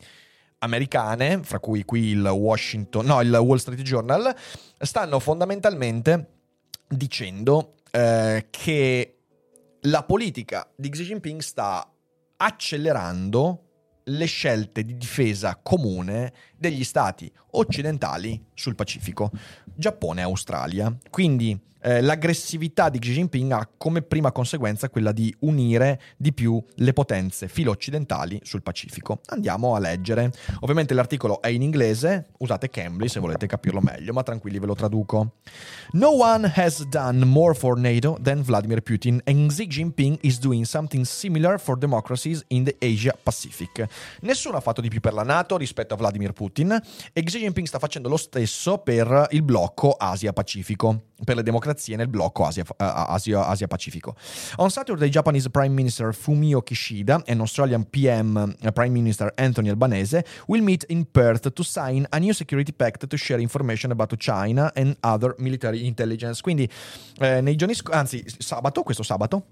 [0.58, 4.34] americane, fra cui qui il Washington, no, il Wall Street Journal,
[4.78, 6.28] stanno fondamentalmente
[6.88, 9.14] dicendo eh, che
[9.82, 11.90] la politica di Xi Jinping sta
[12.36, 13.69] accelerando
[14.10, 19.30] le scelte di difesa comune degli stati occidentali sul Pacifico,
[19.74, 20.94] Giappone e Australia.
[21.08, 26.62] Quindi eh, l'aggressività di Xi Jinping ha come prima conseguenza quella di unire di più
[26.76, 29.20] le potenze filo-occidentali sul Pacifico.
[29.26, 30.30] Andiamo a leggere.
[30.60, 34.74] Ovviamente l'articolo è in inglese, usate Cambly se volete capirlo meglio, ma tranquilli ve lo
[34.74, 35.36] traduco.
[35.92, 40.64] No one has done more for NATO than Vladimir Putin and Xi Jinping is doing
[40.64, 43.86] something similar for democracies in the Asia Pacific.
[44.20, 46.78] Nessuno ha fatto di più per la NATO rispetto a Vladimir Putin
[47.12, 52.08] e Xi Jinping sta facendo lo stesso per il blocco Asia-Pacifico, per le democrazie nel
[52.08, 54.14] blocco Asia- eh, Asia- Asia-Pacifico.
[54.56, 60.24] On Saturday, Japanese Prime Minister Fumio Kishida and Australian PM uh, Prime Minister Anthony Albanese
[60.46, 64.70] will meet in Perth to sign a new security pact to share information about China
[64.74, 66.40] and other military intelligence.
[66.40, 66.68] Quindi
[67.18, 69.44] eh, nei giorni sc- anzi sabato, questo sabato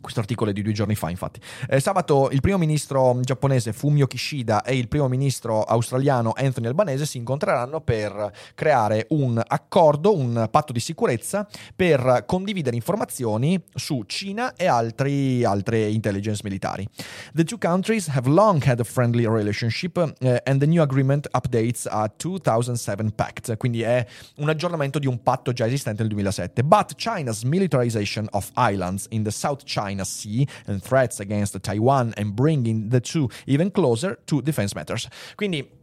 [0.00, 1.40] questo articolo è di due giorni fa, infatti.
[1.68, 7.06] Eh, sabato il primo ministro giapponese Fumio Kishida e il primo ministro australiano Anthony Albanese
[7.06, 14.54] si incontreranno per creare un accordo, un patto di sicurezza per condividere informazioni su Cina
[14.54, 16.86] e altri, altre intelligence militari.
[17.34, 21.86] The two countries have long had a friendly relationship eh, and the new agreement updates
[21.86, 24.06] a 2007 pact, quindi è
[24.36, 26.62] un aggiornamento di un patto già esistente nel 2007.
[26.62, 32.34] But China's militarization of islands in the South China Sea and threats against Taiwan and
[32.34, 35.08] bringing the two even closer to defense matters.
[35.36, 35.77] Quindi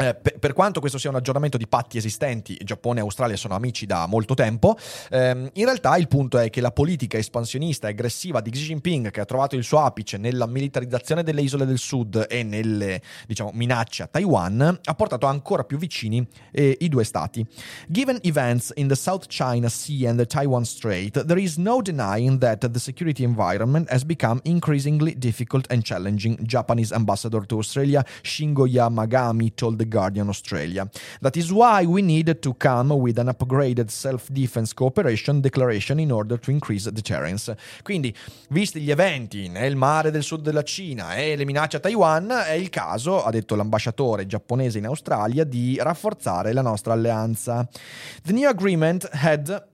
[0.00, 3.54] eh, per, per quanto questo sia un aggiornamento di patti esistenti, Giappone e Australia sono
[3.54, 4.76] amici da molto tempo,
[5.10, 9.10] ehm, in realtà il punto è che la politica espansionista e aggressiva di Xi Jinping,
[9.10, 13.50] che ha trovato il suo apice nella militarizzazione delle isole del sud e nelle diciamo,
[13.52, 17.46] minacce a Taiwan, ha portato ancora più vicini eh, i due stati.
[17.86, 22.38] Given events in the South China Sea and the Taiwan Strait, there is no denying
[22.38, 28.66] that the security environment has become increasingly difficult and challenging, Japanese ambassador to Australia Shingo
[28.66, 30.88] Yamagami told the Guardian Australia.
[31.20, 36.38] That is why we need to come with an upgraded self-defense cooperation declaration in order
[36.38, 37.54] to increase deterrence.
[37.82, 38.14] Quindi,
[38.48, 42.52] visti gli eventi nel mare del sud della Cina e le minacce a Taiwan, è
[42.52, 47.68] il caso, ha detto l'ambasciatore giapponese in Australia, di rafforzare la nostra alleanza.
[48.22, 49.68] The new agreement had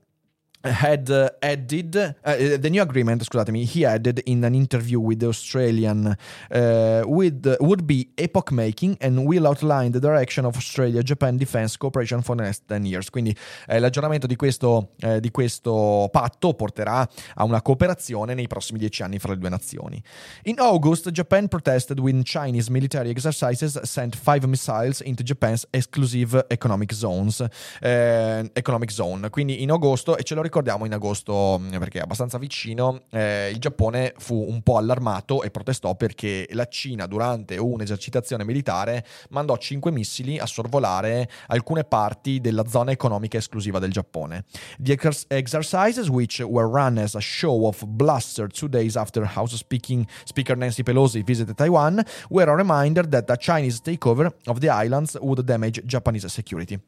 [0.67, 2.13] had uh, added uh,
[2.59, 6.15] the new agreement scusatemi he added in an interview with the Australian
[6.51, 11.77] uh, with would be epoch making and will outline the direction of Australia Japan defense
[11.77, 13.09] cooperation for the next 10 years.
[13.09, 13.35] Quindi
[13.67, 19.03] eh, l'aggiornamento di questo, eh, di questo patto porterà a una cooperazione nei prossimi 10
[19.03, 20.01] anni fra le due nazioni.
[20.43, 26.93] In August Japan protested when Chinese military exercises sent five missiles into Japan's exclusive economic
[26.93, 27.45] zones
[27.81, 29.29] eh, economic zone.
[29.29, 33.51] Quindi in agosto e ce lo ricordiamo in agosto mh, perché è abbastanza vicino, eh,
[33.51, 39.55] il Giappone fu un po' allarmato e protestò perché la Cina durante un'esercitazione militare mandò
[39.55, 44.45] 5 missili a sorvolare alcune parti della zona economica esclusiva del Giappone.
[44.79, 49.55] The ex- exercises, which were run as a show of bluster two days after House
[49.55, 54.69] Speaking Speaker Nancy Pelosi visited Taiwan, were a reminder that a Chinese takeover of the
[54.69, 56.79] islands would damage Japanese security.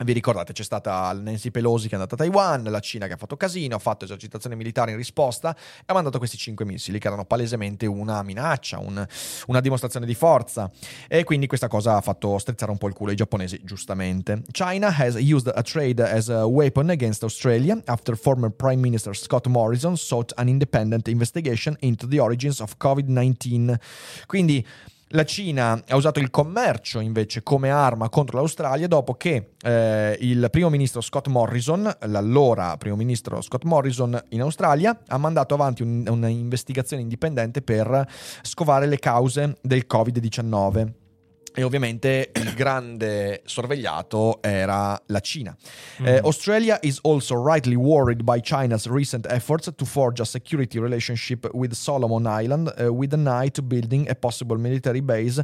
[0.00, 3.16] Vi ricordate, c'è stata Nancy Pelosi che è andata a Taiwan, la Cina che ha
[3.16, 7.08] fatto casino, ha fatto esercitazione militare in risposta e ha mandato questi cinque missili che
[7.08, 9.04] erano palesemente una minaccia, un-
[9.46, 10.70] una dimostrazione di forza.
[11.08, 14.42] E quindi questa cosa ha fatto strizzare un po' il culo ai giapponesi, giustamente.
[14.52, 19.48] China has used a trade as a weapon against Australia after former Prime Minister Scott
[19.48, 23.74] Morrison sought an independent investigation into the origins of COVID-19.
[24.26, 24.64] Quindi
[25.12, 30.48] La Cina ha usato il commercio invece come arma contro l'Australia dopo che eh, il
[30.50, 36.04] primo ministro Scott Morrison, l'allora primo ministro Scott Morrison in Australia, ha mandato avanti un,
[36.06, 38.06] un'investigazione indipendente per
[38.42, 41.07] scovare le cause del Covid-19
[41.54, 45.56] e ovviamente il grande sorvegliato era la Cina.
[46.00, 46.06] Mm.
[46.06, 51.48] Uh, Australia is also rightly worried by China's recent efforts to forge a security relationship
[51.52, 55.42] with Solomon Island uh, with an eye to building a possible military base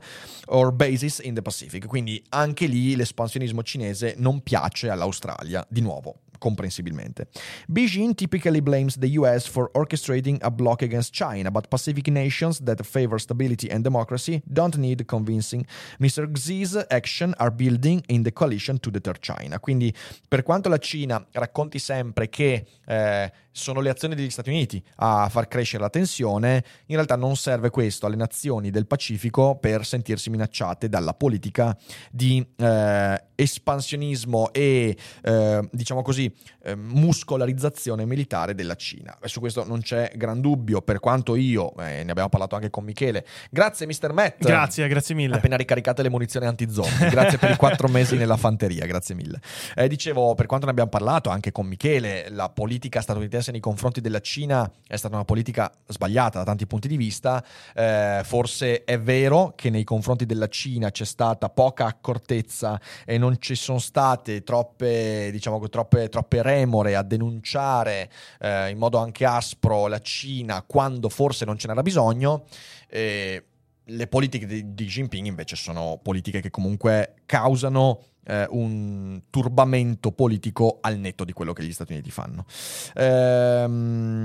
[0.49, 1.87] or bases in the Pacific.
[1.87, 7.27] Quindi anche lì l'espansionismo cinese non piace all'Australia, di nuovo comprensibilmente.
[7.67, 12.85] Beijing typically blames the US for orchestrating a block against China, but Pacific nations that
[12.85, 15.65] favor stability and democracy don't need convincing.
[15.99, 16.29] Mr.
[16.37, 19.59] Xi's action are building in the coalition to deter China.
[19.59, 19.95] Quindi,
[20.29, 25.29] per quanto la Cina racconti sempre che eh, sono le azioni degli Stati Uniti a
[25.29, 30.29] far crescere la tensione, in realtà non serve questo alle nazioni del Pacifico per sentirsi
[30.29, 31.77] minacciate dalla politica
[32.11, 36.33] di eh, espansionismo e, eh, diciamo così,
[36.64, 39.17] eh, muscolarizzazione militare della Cina.
[39.23, 42.71] E su questo non c'è gran dubbio, per quanto io, eh, ne abbiamo parlato anche
[42.71, 43.25] con Michele.
[43.51, 44.12] Grazie Mr.
[44.12, 44.43] Matt.
[44.43, 45.37] Grazie, grazie mille.
[45.37, 47.09] Appena ricaricate le munizioni anti-zombie.
[47.09, 49.40] Grazie per i quattro mesi nella fanteria, grazie mille.
[49.77, 53.61] Eh, dicevo, per quanto ne abbiamo parlato anche con Michele, la politica statunitense statunitense nei
[53.61, 57.45] confronti della Cina è stata una politica sbagliata da tanti punti di vista.
[57.75, 63.37] Eh, forse è vero che nei confronti della Cina c'è stata poca accortezza e non
[63.39, 69.87] ci sono state troppe, diciamo, troppe, troppe remore a denunciare eh, in modo anche aspro
[69.87, 72.45] la Cina quando forse non ce n'era bisogno.
[72.89, 73.45] Eh,
[73.87, 80.79] le politiche di, di Jinping invece sono politiche che comunque causano eh, un turbamento politico
[80.81, 82.47] al netto di quello che gli Stati Uniti fanno.
[82.94, 84.20] Ehm...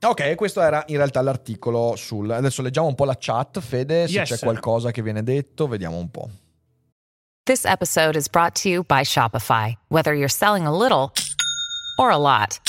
[0.00, 2.30] Ok, questo era in realtà l'articolo sul...
[2.30, 4.28] Adesso leggiamo un po' la chat, Fede, se yes.
[4.28, 6.30] c'è qualcosa che viene detto, vediamo un po'.
[7.44, 9.76] This episode is brought to you by Shopify.
[9.88, 11.10] Whether you're selling a little
[11.98, 12.60] or a lot,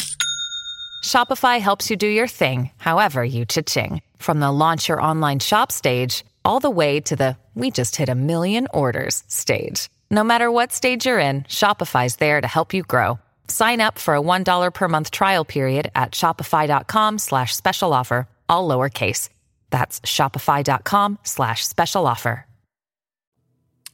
[1.04, 4.02] Shopify helps you do your thing, however you cha-ching.
[4.19, 8.10] From the launch your online shop stage, all the way to the we just hit
[8.10, 9.89] a million orders stage.
[10.12, 13.19] No matter what stage you're in, Shopify's there to help you grow.
[13.47, 18.67] Sign up for a $1 per month trial period at shopify.com slash special offer, all
[18.67, 19.29] lowercase.
[19.71, 22.45] That's shopify.com slash special offer.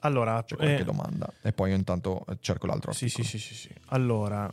[0.06, 2.92] Allora, c'è qualche eh, domanda e poi io intanto cerco l'altro.
[2.92, 3.70] Sì, sì, sì, sì, sì.
[3.88, 4.52] Allora,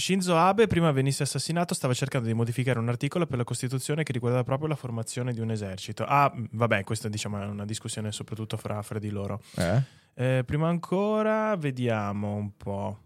[0.00, 4.12] Shinzo Abe, prima venisse assassinato, stava cercando di modificare un articolo per la Costituzione che
[4.12, 6.04] riguarda proprio la formazione di un esercito.
[6.04, 9.40] Ah, vabbè, questa diciamo, è una discussione soprattutto fra, fra di loro.
[9.56, 9.82] Eh?
[10.14, 12.98] Eh, prima ancora, vediamo un po'.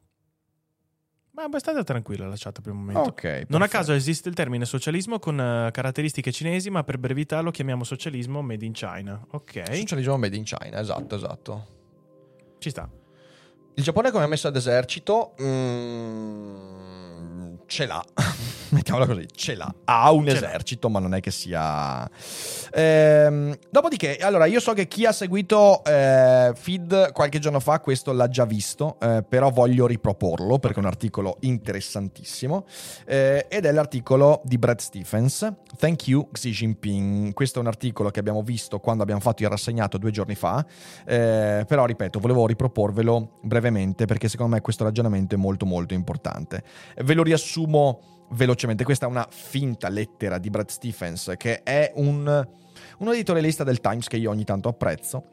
[1.33, 3.01] Ma è abbastanza tranquilla la chat per il momento.
[3.01, 7.41] Okay, non a caso esiste il termine socialismo con uh, caratteristiche cinesi, ma per brevità
[7.41, 9.21] lo chiamiamo socialismo made in China.
[9.33, 9.75] Ok.
[9.75, 11.67] Socialismo made in China, esatto, esatto.
[12.61, 12.89] Ci sta.
[13.77, 15.35] Il Giappone come ha messo ad esercito?
[15.43, 18.05] Mm, ce l'ha.
[18.75, 19.73] Mettiamola così, ce l'ha.
[19.85, 20.93] Ha un ce esercito, l'ha.
[20.95, 22.09] ma non è che sia.
[22.73, 28.13] Ehm, dopodiché, allora, io so che chi ha seguito eh, Feed qualche giorno fa, questo
[28.13, 32.67] l'ha già visto, eh, però voglio riproporlo perché è un articolo interessantissimo.
[33.07, 37.33] Eh, ed è l'articolo di Brad Stephens, Thank You Xi Jinping.
[37.33, 40.65] Questo è un articolo che abbiamo visto quando abbiamo fatto il rassegnato due giorni fa,
[41.07, 46.63] eh, però ripeto, volevo riproporvelo brevemente perché secondo me questo ragionamento è molto molto importante.
[47.03, 48.85] Ve lo riassumo velocemente.
[48.85, 52.49] Questa è una finta lettera di Brad Stephens, che è un,
[52.99, 55.33] un editorialista del Times che io ogni tanto apprezzo.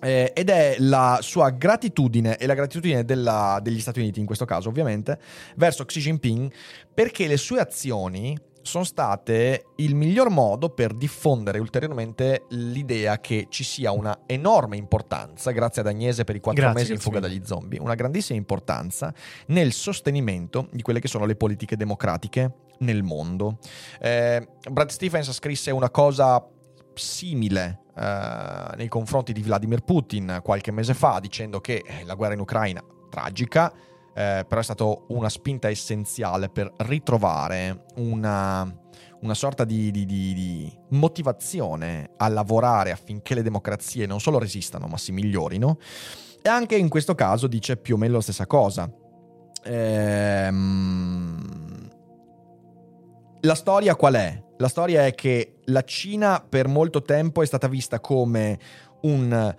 [0.00, 4.44] Eh, ed è la sua gratitudine e la gratitudine della, degli Stati Uniti in questo
[4.44, 5.16] caso ovviamente
[5.54, 6.52] verso Xi Jinping
[6.92, 13.64] perché le sue azioni sono state il miglior modo per diffondere ulteriormente l'idea che ci
[13.64, 17.42] sia una enorme importanza, grazie ad Agnese per i quattro grazie, mesi in fuga dagli
[17.44, 19.12] zombie, una grandissima importanza
[19.46, 23.58] nel sostenimento di quelle che sono le politiche democratiche nel mondo.
[24.00, 26.44] Eh, Brad Stephens scrisse una cosa
[26.94, 32.40] simile eh, nei confronti di Vladimir Putin qualche mese fa, dicendo che la guerra in
[32.40, 33.72] Ucraina, tragica,
[34.14, 38.70] eh, però è stata una spinta essenziale per ritrovare una,
[39.20, 44.86] una sorta di, di, di, di, motivazione a lavorare affinché le democrazie non solo resistano
[44.86, 45.78] ma si migliorino.
[46.42, 48.90] E anche in questo caso dice più o meno la stessa cosa.
[49.64, 51.70] Ehm...
[53.44, 54.40] La storia qual è?
[54.58, 58.56] La storia è che la Cina per molto tempo è stata vista come
[59.02, 59.54] un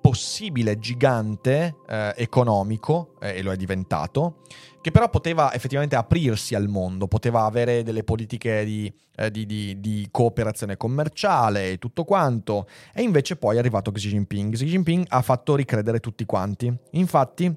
[0.00, 4.42] possibile gigante eh, economico, eh, e lo è diventato,
[4.80, 9.80] che però poteva effettivamente aprirsi al mondo, poteva avere delle politiche di, eh, di, di,
[9.80, 14.54] di, cooperazione commerciale e tutto quanto, e invece poi è arrivato Xi Jinping.
[14.54, 16.72] Xi Jinping ha fatto ricredere tutti quanti.
[16.92, 17.54] Infatti,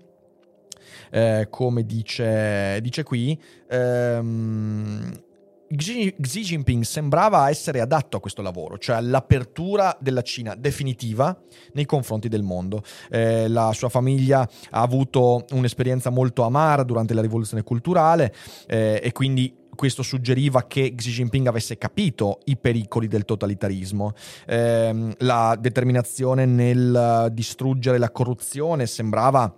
[1.12, 3.40] eh, come dice, dice qui,
[3.70, 5.30] ehm,
[5.76, 11.38] Xi, Jinping sembrava essere adatto a questo lavoro, cioè all'apertura della Cina definitiva
[11.74, 12.84] nei confronti del mondo.
[13.10, 18.34] Eh, la sua famiglia ha avuto un'esperienza molto amara durante la rivoluzione culturale
[18.68, 24.14] eh, e quindi questo suggeriva che Xi Jinping avesse capito i pericoli del totalitarismo.
[24.46, 29.54] Eh, la determinazione nel distruggere la corruzione sembrava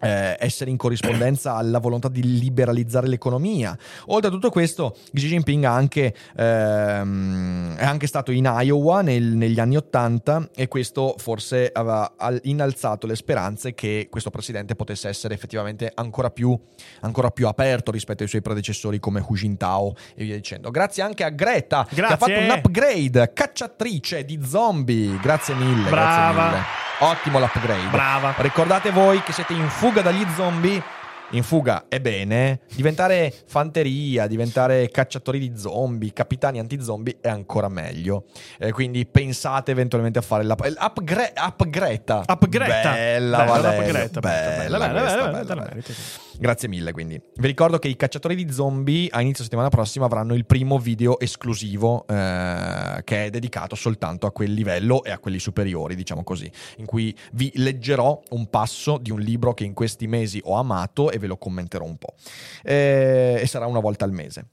[0.00, 3.76] eh, essere in corrispondenza alla volontà di liberalizzare l'economia.
[4.06, 9.60] Oltre a tutto questo, Xi Jinping anche, ehm, è anche stato in Iowa nel, negli
[9.60, 15.90] anni Ottanta e questo forse aveva innalzato le speranze che questo presidente potesse essere effettivamente
[15.94, 16.58] ancora più,
[17.00, 20.70] ancora più aperto rispetto ai suoi predecessori come Hu Jintao e via dicendo.
[20.70, 22.04] Grazie anche a Greta Grazie.
[22.06, 25.18] che ha fatto un upgrade, cacciatrice di zombie.
[25.20, 25.90] Grazie mille.
[25.90, 26.32] Brava.
[26.32, 26.86] Grazie mille.
[27.00, 27.88] Ottimo l'upgrade.
[27.90, 28.34] Brava.
[28.38, 30.82] Ricordate voi che siete in fuga dagli zombie.
[31.30, 32.60] In fuga è bene.
[32.74, 38.24] Diventare fanteria, diventare cacciatori di zombie, capitani anti-zombie è ancora meglio.
[38.58, 41.32] Eh, quindi pensate eventualmente a fare l'up- l'upgrade.
[41.38, 42.22] Upgreta.
[42.26, 42.92] Upgreta.
[42.92, 43.80] Bella, Bella, Valerio.
[43.82, 45.68] l'upgreta, Bella, bella, bella, questa, bella, bella, bella, bella.
[45.68, 45.94] meriti.
[46.38, 47.20] Grazie mille, quindi.
[47.36, 51.18] Vi ricordo che i cacciatori di zombie a inizio settimana prossima avranno il primo video
[51.18, 56.50] esclusivo eh, che è dedicato soltanto a quel livello e a quelli superiori, diciamo così,
[56.76, 61.10] in cui vi leggerò un passo di un libro che in questi mesi ho amato
[61.10, 62.14] e ve lo commenterò un po'.
[62.62, 64.48] Eh, e sarà una volta al mese.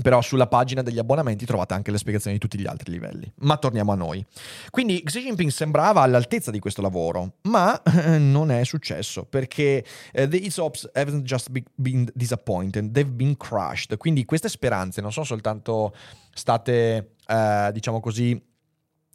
[0.00, 3.30] Però sulla pagina degli abbonamenti trovate anche le spiegazioni di tutti gli altri livelli.
[3.40, 4.24] Ma torniamo a noi.
[4.70, 10.28] Quindi Xi Jinping sembrava all'altezza di questo lavoro, ma eh, non è successo perché eh,
[10.28, 13.96] the ESOPs haven't just be- been disappointed, they've been crushed.
[13.96, 15.94] Quindi queste speranze non sono soltanto
[16.32, 18.50] state, eh, diciamo così,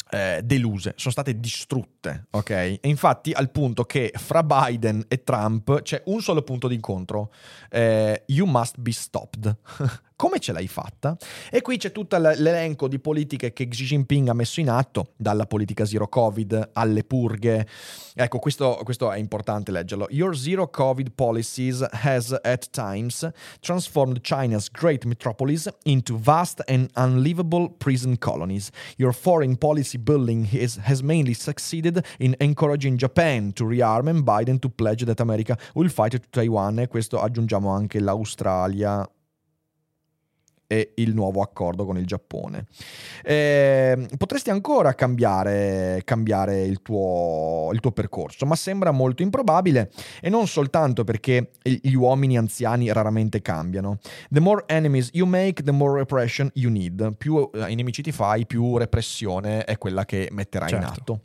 [0.09, 2.49] eh, deluse, sono state distrutte, ok?
[2.49, 7.31] E infatti al punto che fra Biden e Trump c'è un solo punto d'incontro,
[7.69, 9.57] eh, you must be stopped.
[10.17, 11.15] Come ce l'hai fatta?
[11.51, 15.45] E qui c'è tutto l'elenco di politiche che Xi Jinping ha messo in atto, dalla
[15.45, 17.67] politica zero Covid alle purghe.
[18.15, 20.07] Ecco, questo, questo è importante leggerlo.
[20.09, 27.69] Your zero Covid policies has at times transformed China's great metropolis into vast and unlivable
[27.77, 28.71] prison colonies.
[28.97, 34.59] Your foreign policy building is, has mainly succeeded in encouraging Japan to rearm and Biden
[34.61, 36.79] to pledge that America will fight to Taiwan.
[36.79, 39.07] E questo aggiungiamo anche l'Australia
[40.67, 42.65] e il nuovo accordo con il Giappone.
[43.23, 49.91] Eh, potresti ancora cambiare, cambiare il, tuo, il, tuo, percorso, ma sembra molto improbabile
[50.21, 53.99] e non soltanto perché gli uomini anziani raramente cambiano.
[54.29, 57.15] The more enemies you make, the more repression you need.
[57.17, 60.85] Più eh, nemici ti fai, più repressione è quella che metterai Certo.
[60.85, 61.21] in atto.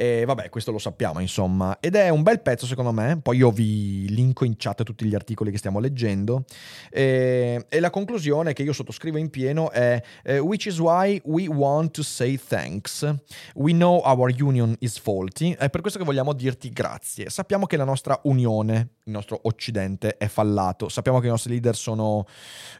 [0.00, 1.78] E vabbè, questo lo sappiamo, insomma.
[1.80, 3.18] Ed è un bel pezzo, secondo me.
[3.20, 6.44] Poi io vi linko in chat tutti gli articoli che stiamo leggendo.
[6.88, 11.48] E, e la conclusione che io sottoscrivo in pieno è: eh, Which is why we
[11.48, 13.12] want to say thanks.
[13.56, 15.56] We know our union is faulty.
[15.58, 17.28] È per questo che vogliamo dirti grazie.
[17.28, 20.88] Sappiamo che la nostra unione, il nostro occidente, è fallato.
[20.88, 22.24] Sappiamo che i nostri leader sono,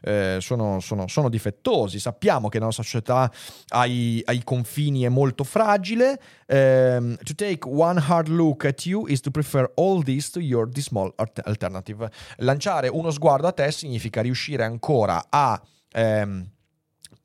[0.03, 1.99] eh, sono, sono, sono difettosi.
[1.99, 3.29] Sappiamo che la nostra società
[3.73, 6.17] ai, ai confini è molto fragile.
[6.47, 10.67] Ehm, to take one hard look at you is to prefer all this to your
[10.67, 12.09] dismal alt- alternative.
[12.37, 16.49] Lanciare uno sguardo a te significa riuscire ancora a ehm,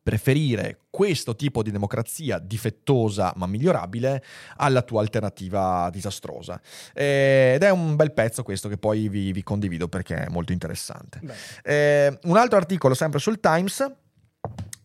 [0.03, 4.22] preferire questo tipo di democrazia difettosa ma migliorabile
[4.57, 6.61] alla tua alternativa disastrosa.
[6.93, 10.53] Eh, Ed è un bel pezzo questo che poi vi, vi condivido perché è molto
[10.53, 11.20] interessante.
[11.62, 13.93] Eh, un altro articolo sempre sul Times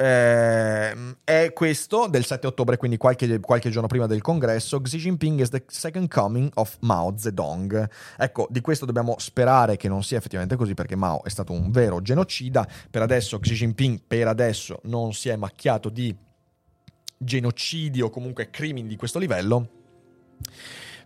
[0.02, 0.96] eh,
[1.26, 4.80] è questo del 7 ottobre, quindi qualche, qualche giorno prima del congresso.
[4.80, 7.90] Xi Jinping is the second coming of Mao Zedong.
[8.18, 11.70] Ecco, di questo dobbiamo sperare che non sia effettivamente così, perché Mao è stato un
[11.70, 12.66] vero genocida.
[12.90, 16.16] Per adesso Xi Jinping, per adesso, non si è macchiato di
[17.18, 19.68] genocidi o comunque crimini di questo livello.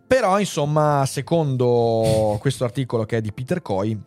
[0.06, 4.00] Però, insomma, secondo questo articolo che è di Peter Coy,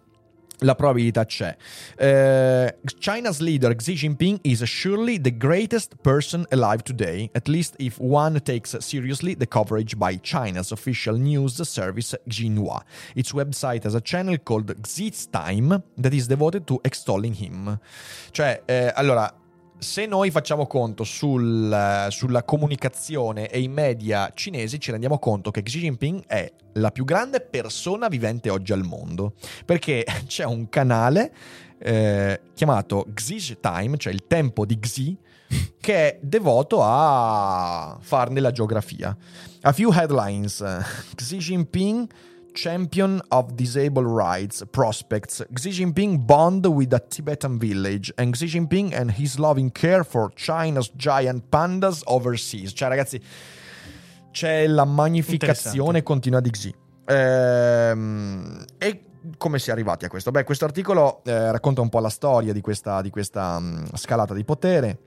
[0.61, 1.57] la probabilità c'è.
[1.97, 7.99] Eh, China's leader Xi Jinping is surely the greatest person alive today, at least if
[7.99, 12.83] one takes seriously the coverage by China's official news service Xinhua.
[13.15, 17.79] Its website has a channel called Xi's Time that is devoted to extolling him.
[18.31, 19.33] Cioè, eh, allora,
[19.79, 25.63] se noi facciamo conto sul, sulla comunicazione e i media cinesi, ci rendiamo conto che
[25.63, 29.35] Xi Jinping è la più grande persona vivente oggi al mondo.
[29.65, 31.33] Perché c'è un canale
[31.79, 35.17] eh, chiamato Xi Time, cioè il tempo di Xi,
[35.79, 39.17] che è devoto a farne la geografia.
[39.63, 40.65] A few headlines.
[41.15, 42.09] Xi Jinping
[42.57, 48.93] champion of disabled rights prospects, Xi Jinping bond with a Tibetan village and Xi Jinping
[48.93, 52.73] and his loving care for China's giant pandas overseas.
[52.73, 53.21] Cioè, ragazzi,
[54.33, 56.75] c'è la magnificazione continua di Xi.
[57.05, 59.03] Ehm, e
[59.37, 60.31] come si è arrivati a questo?
[60.31, 64.35] Beh, questo articolo eh, racconta un po' la storia di questa, di questa um, scalata
[64.35, 64.99] di potere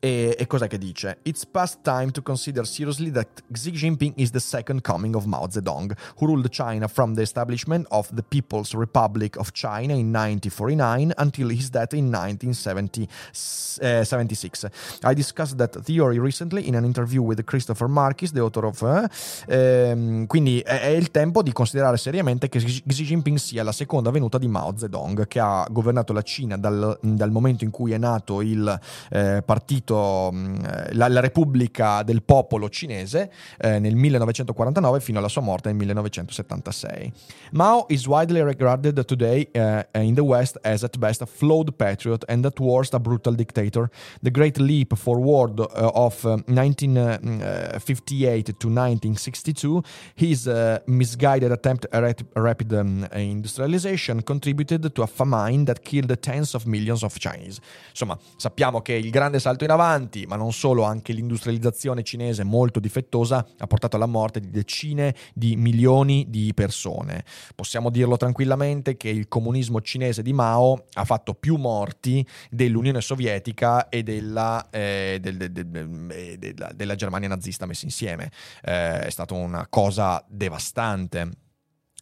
[0.00, 1.18] e, e cos'è che dice?
[1.24, 5.46] It's past time to consider seriously that Xi Jinping is the second coming of Mao
[5.46, 11.12] Zedong, who ruled China from the establishment of the People's Republic of China in 1949
[11.18, 14.70] until his death in 1976.
[15.04, 18.80] I discussed that theory recently in an interview with Christopher Marquis, the author of...
[18.80, 19.06] Uh,
[19.46, 24.10] ehm, quindi è, è, il tempo di considerare seriamente che Xi Jinping sia la seconda
[24.10, 27.98] venuta di Mao Zedong, che ha governato la Cina dal, dal momento in cui è
[27.98, 28.80] nato il
[29.10, 35.28] eh, partito appunto mm, la, la, Repubblica del Popolo cinese eh, nel 1949 fino alla
[35.28, 37.10] sua morte nel 1976.
[37.52, 42.24] Mao is widely regarded today uh, in the West as at best a flawed patriot
[42.28, 43.90] and at worst a brutal dictator.
[44.22, 49.82] The great leap forward uh, of uh, 1958 to 1962,
[50.14, 50.48] his
[50.86, 57.02] misguided attempt at rapid um, industrialization contributed to a famine that killed tens of millions
[57.02, 57.60] of Chinese.
[57.90, 62.44] Insomma, sappiamo che il grande salto in avanti avanti, ma non solo, anche l'industrializzazione cinese
[62.44, 67.24] molto difettosa ha portato alla morte di decine di milioni di persone.
[67.54, 73.88] Possiamo dirlo tranquillamente che il comunismo cinese di Mao ha fatto più morti dell'Unione Sovietica
[73.88, 78.30] e della, eh, del, del, del, della, della Germania nazista messi insieme.
[78.62, 81.30] Eh, è stata una cosa devastante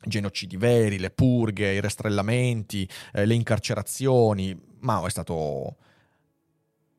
[0.01, 4.57] genocidi veri, le purghe, i rastrellamenti, eh, le incarcerazioni.
[4.81, 5.77] Mao è stato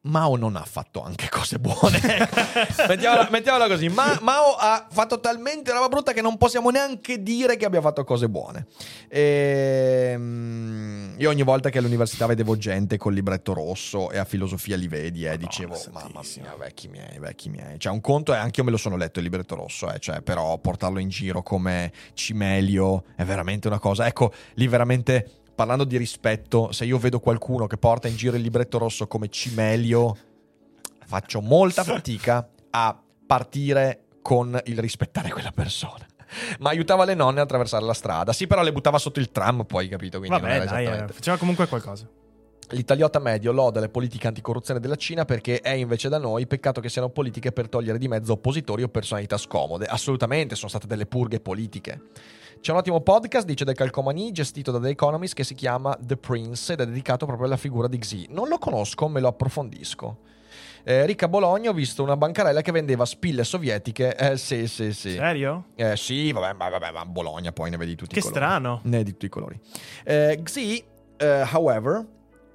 [0.10, 2.00] Mao non ha fatto anche cose buone.
[2.88, 3.88] mettiamola, mettiamola, così.
[3.88, 8.04] Ma, Mao ha fatto talmente roba brutta che non possiamo neanche dire che abbia fatto
[8.04, 8.66] cose buone.
[9.08, 14.76] E, ehm, io ogni volta che all'università vedevo gente col libretto rosso e a filosofia
[14.76, 17.80] li vedi e eh, dicevo, mamma mia, vecchi miei, vecchi miei.
[17.80, 20.22] Cioè un conto è, anche io me lo sono letto il libretto rosso, eh, cioè,
[20.22, 24.08] però portarlo in giro come cimelio è veramente una cosa.
[24.08, 28.42] Ecco, lì veramente parlando di rispetto, se io vedo qualcuno che porta in giro il
[28.42, 30.16] libretto rosso come cimelio,
[31.06, 32.98] faccio molta fatica a
[33.28, 36.06] partire con il rispettare quella persona.
[36.60, 38.32] Ma aiutava le nonne a attraversare la strada.
[38.32, 40.20] Sì, però le buttava sotto il tram, poi, capito?
[40.20, 42.08] Quindi Vabbè, dai, eh, faceva comunque qualcosa.
[42.72, 46.90] L'italiota medio loda le politiche anticorruzione della Cina perché è invece da noi peccato che
[46.90, 49.86] siano politiche per togliere di mezzo oppositori o personalità scomode.
[49.86, 52.02] Assolutamente sono state delle purghe politiche.
[52.62, 56.18] C'è un ottimo podcast, dice del Calcomani, gestito da The Economist, che si chiama The
[56.18, 58.28] Prince ed è dedicato proprio alla figura di Xi.
[58.30, 60.18] Non lo conosco, me lo approfondisco.
[60.84, 64.16] Eh, Ricca Bologna ho visto una bancarella che vendeva spille sovietiche.
[64.16, 65.14] Eh, sì, sì, sì.
[65.14, 65.70] Serio?
[65.76, 68.40] Eh, sì, vabbè, ma, vabbè, ma Bologna poi ne vedi tutti che i colori.
[68.40, 68.80] Che strano.
[68.84, 69.60] Ne di tutti i colori.
[70.04, 70.84] Eh, Xi,
[71.22, 72.06] uh, however,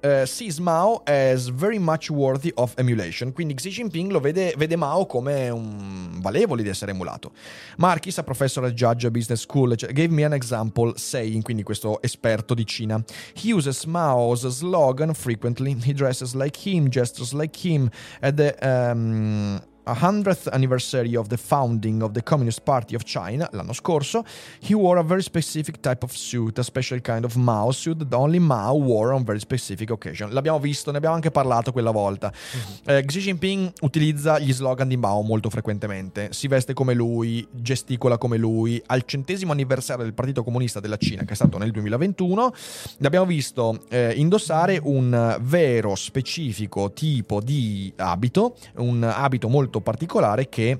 [0.05, 3.33] uh, sees Mao as very much worthy of emulation.
[3.33, 7.31] Quindi Xi Jinping lo vede, vede Mao come un valevole di essere emulato.
[7.77, 12.53] Marquis, a professor at Judge Business School, gave me an example saying, quindi questo esperto
[12.53, 13.03] di Cina.
[13.33, 15.75] He uses Mao's slogan frequently.
[15.83, 17.89] He dresses like him, gestures like him.
[18.21, 23.73] At the um, 100th anniversary of the founding of the Communist Party of China, l'anno
[23.73, 24.23] scorso,
[24.59, 28.13] he wore a very specific type of suit, a special kind of Mao suit that
[28.13, 30.31] only Mao wore on very specific occasion.
[30.31, 32.31] L'abbiamo visto, ne abbiamo anche parlato quella volta.
[32.31, 32.97] Mm-hmm.
[32.97, 38.17] Eh, Xi Jinping utilizza gli slogan di Mao molto frequentemente, si veste come lui, gesticola
[38.17, 38.81] come lui.
[38.87, 42.53] Al centesimo anniversario del Partito Comunista della Cina, che è stato nel 2021,
[42.97, 50.47] l'abbiamo visto eh, indossare un vero specifico tipo di abito, un abito molto molto particolare
[50.47, 50.77] che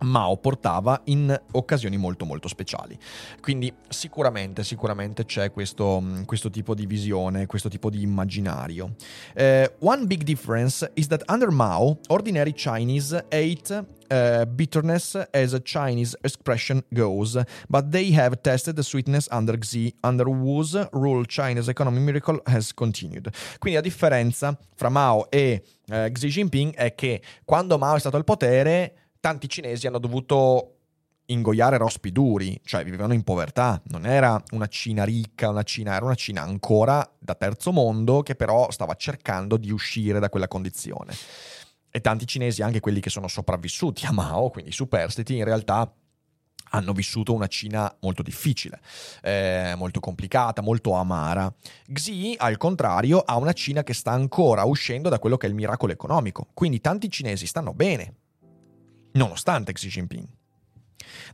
[0.00, 2.98] Mao portava in occasioni molto molto speciali.
[3.40, 8.94] Quindi sicuramente, sicuramente c'è questo, questo tipo di visione, questo tipo di immaginario.
[9.34, 15.60] Uh, one big difference is that under Mao, ordinary Chinese ate uh, bitterness as a
[15.60, 17.38] Chinese expression goes,
[17.68, 22.72] but they have tested the sweetness under Xi, under whose rule China's economic miracle has
[22.72, 23.30] continued.
[23.58, 28.16] Quindi la differenza fra Mao e uh, Xi Jinping è che quando Mao è stato
[28.16, 30.76] al potere tanti cinesi hanno dovuto
[31.26, 36.04] ingoiare rospi duri, cioè vivevano in povertà, non era una Cina ricca, una Cina, era
[36.04, 41.14] una Cina ancora da terzo mondo che però stava cercando di uscire da quella condizione.
[41.92, 45.92] E tanti cinesi, anche quelli che sono sopravvissuti a Mao, quindi superstiti, in realtà
[46.72, 48.80] hanno vissuto una Cina molto difficile,
[49.22, 51.52] eh, molto complicata, molto amara.
[51.92, 55.56] Xi, al contrario, ha una Cina che sta ancora uscendo da quello che è il
[55.56, 56.46] miracolo economico.
[56.54, 58.14] Quindi tanti cinesi stanno bene,
[59.12, 60.26] nonostante Xi Jinping.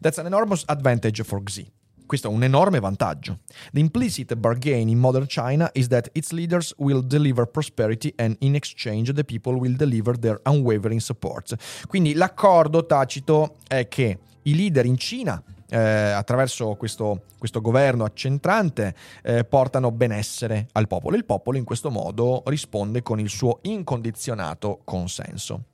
[0.00, 1.70] That's an enormous advantage for Xi.
[2.06, 3.40] Questo è un enorme vantaggio.
[3.72, 8.54] The implicit bargain in modern China is that its leaders will deliver prosperity and in
[8.54, 11.54] exchange the people will deliver their unwavering support.
[11.88, 18.94] Quindi l'accordo tacito è che i leader in Cina eh, attraverso questo, questo, governo accentrante
[19.24, 21.16] eh, portano benessere al popolo.
[21.16, 25.64] Il popolo in questo modo risponde con il suo incondizionato consenso.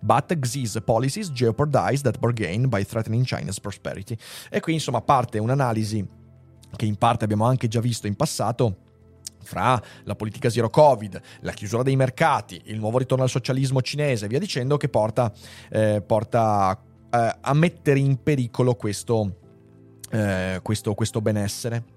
[0.00, 4.16] But Xi's policies jeopardize that bargain by threatening China's prosperity.
[4.50, 6.06] E qui insomma parte un'analisi
[6.76, 8.76] che in parte abbiamo anche già visto in passato
[9.44, 14.24] fra la politica zero covid, la chiusura dei mercati, il nuovo ritorno al socialismo cinese
[14.24, 15.32] e via dicendo che porta,
[15.70, 16.78] eh, porta
[17.10, 19.36] eh, a mettere in pericolo questo,
[20.10, 21.93] eh, questo, questo benessere.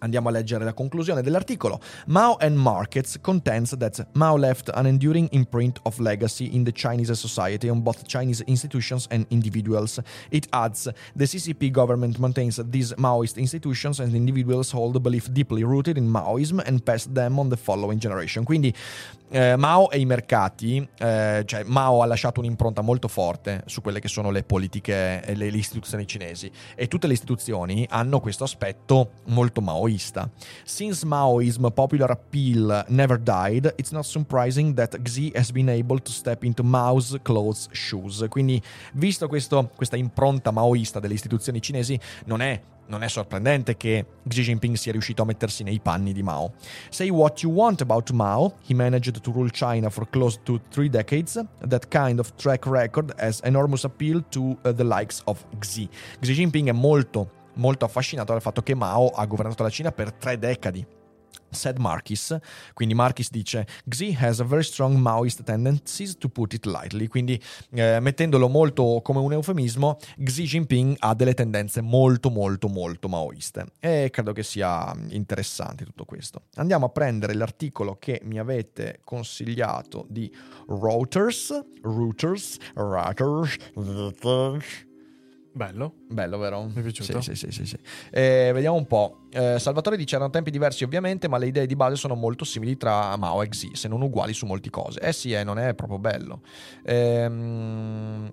[0.00, 1.80] Andiamo a leggere la conclusione dell'articolo.
[2.06, 7.12] Mao and Markets contends that Mao left an enduring imprint of legacy in the Chinese
[7.14, 10.00] society on both Chinese institutions and individuals.
[10.30, 15.96] It adds the CCP government maintains these Maoist institutions and individuals hold belief deeply rooted
[15.96, 18.44] in Maoism and pass them on the following generation.
[18.44, 18.74] Quindi
[19.30, 24.00] eh, Mao e i mercati, eh, cioè Mao ha lasciato un'impronta molto forte su quelle
[24.00, 28.44] che sono le politiche e le, le istituzioni cinesi e tutte le istituzioni hanno questo
[28.44, 29.87] aspetto molto maoista.
[30.64, 36.10] Since Maoism popular appeal never died, it's not surprising that Xi has been able to
[36.10, 38.26] step into Mao's clothes shoes.
[38.28, 38.60] Quindi,
[38.94, 44.42] visto questo, questa impronta maoista delle istituzioni cinesi, non è non è sorprendente che Xi
[44.42, 46.52] Jinping sia riuscito a mettersi nei panni di Mao.
[46.90, 50.88] Say what you want about Mao, he managed to rule China for close to three
[50.88, 51.38] decades.
[51.66, 55.88] That kind of track record has enormous appeal to uh, the likes of Xi.
[56.20, 60.12] Xi Jinping è molto, molto affascinato dal fatto che Mao ha governato la Cina per
[60.12, 60.96] tre decadi
[61.50, 62.36] said Marquis.
[62.74, 67.06] Quindi Marquis dice Xi has a very strong Maoist tendencies to put it lightly.
[67.06, 67.40] Quindi
[67.72, 73.66] eh, mettendolo molto come un eufemismo, Xi Jinping ha delle tendenze molto molto molto maoiste
[73.80, 76.42] e credo che sia interessante tutto questo.
[76.56, 80.32] Andiamo a prendere l'articolo che mi avete consigliato di
[80.68, 84.87] Reuters, Reuters, Reuters, Reuters
[85.52, 85.94] Bello.
[86.08, 86.64] Bello, vero?
[86.64, 87.20] Mi è piaciuto.
[87.20, 87.52] Sì, sì, sì.
[87.52, 87.76] sì, sì.
[88.10, 89.22] Eh, vediamo un po'.
[89.30, 92.76] Eh, Salvatore dice erano tempi diversi ovviamente, ma le idee di base sono molto simili
[92.76, 95.00] tra Mao e Xi, se non uguali su molte cose.
[95.00, 96.42] Eh sì, eh, non è proprio bello.
[96.84, 98.32] Ehm...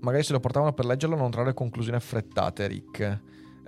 [0.00, 3.20] Magari se lo portavano per leggerlo non trarre conclusioni affrettate, Rick.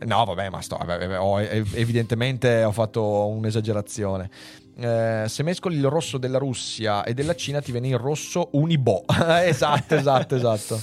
[0.07, 4.31] No, vabbè, ma sto, vabbè, ho, evidentemente ho fatto un'esagerazione.
[4.77, 9.05] Eh, se mescoli il rosso della Russia e della Cina ti viene il rosso Unibo.
[9.45, 10.81] esatto, esatto, esatto.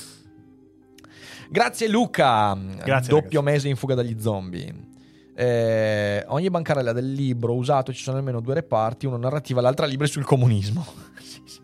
[1.49, 2.55] Grazie Luca.
[2.55, 3.55] Grazie, Doppio ragazzi.
[3.55, 4.85] mese in fuga dagli zombie.
[5.33, 10.07] Eh, ogni bancarella del libro usato ci sono almeno due reparti, uno narrativa, l'altra libri
[10.07, 10.85] sul comunismo.
[11.21, 11.59] sì, sì.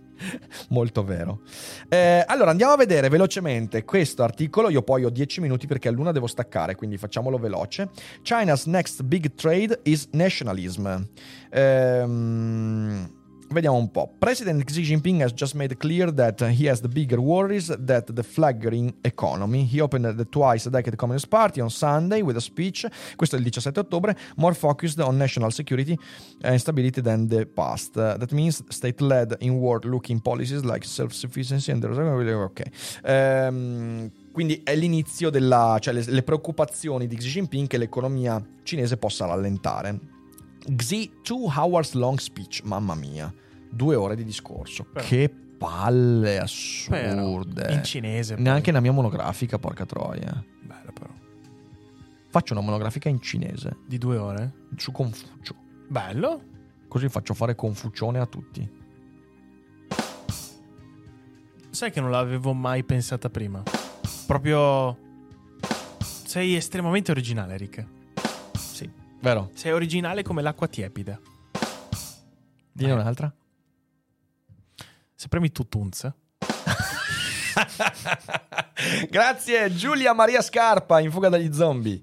[0.73, 1.41] Molto vero.
[1.87, 4.71] Eh, allora andiamo a vedere velocemente questo articolo.
[4.71, 7.89] Io poi ho 10 minuti perché a luna devo staccare, quindi facciamolo veloce.
[8.23, 11.05] China's next big trade is nationalism.
[11.51, 13.21] Ehm.
[13.53, 14.09] Vediamo un po'.
[14.17, 18.23] President Xi Jinping has just made clear that he has the bigger worries that the
[18.23, 19.69] flagging economy.
[19.71, 23.39] He opened the twice a decade Communist Party on Sunday with a speech, questo è
[23.39, 25.95] il 17 ottobre, more focused on national security
[26.41, 27.95] and stability than the past.
[27.95, 31.83] Uh, that means state-led inward-looking policies like self-sufficiency and...
[31.83, 32.63] Ok.
[33.03, 35.77] Ehm, quindi è l'inizio della...
[35.79, 39.99] cioè le preoccupazioni di Xi Jinping che l'economia cinese possa rallentare.
[40.75, 43.31] Xi, two hours long speech, mamma mia,
[43.73, 44.83] due ore di discorso.
[44.85, 47.73] Però- Che palle Però, assurde.
[47.73, 48.35] in cinese.
[48.35, 48.43] poi.
[48.43, 50.43] Neanche nella mia monografica, porca troia.
[50.61, 51.11] Bello però.
[52.29, 54.53] Faccio una monografica in cinese Di due ore?
[54.75, 55.55] su Confucio.
[55.87, 56.41] Bello.
[56.87, 58.81] Così faccio fare Confucione a tutti.
[61.69, 63.63] Sai che non l'avevo mai pensata prima.
[64.27, 64.97] proprio...
[65.99, 67.85] Sei estremamente originale, Rick.
[68.57, 68.89] Sì.
[69.21, 69.49] Vero?
[69.53, 71.19] Sei originale come l'acqua tiepida.
[72.71, 73.31] Dine un'altra.
[75.23, 76.01] Se premi tutunz.
[79.09, 82.01] Grazie Giulia Maria Scarpa in fuga dagli zombie.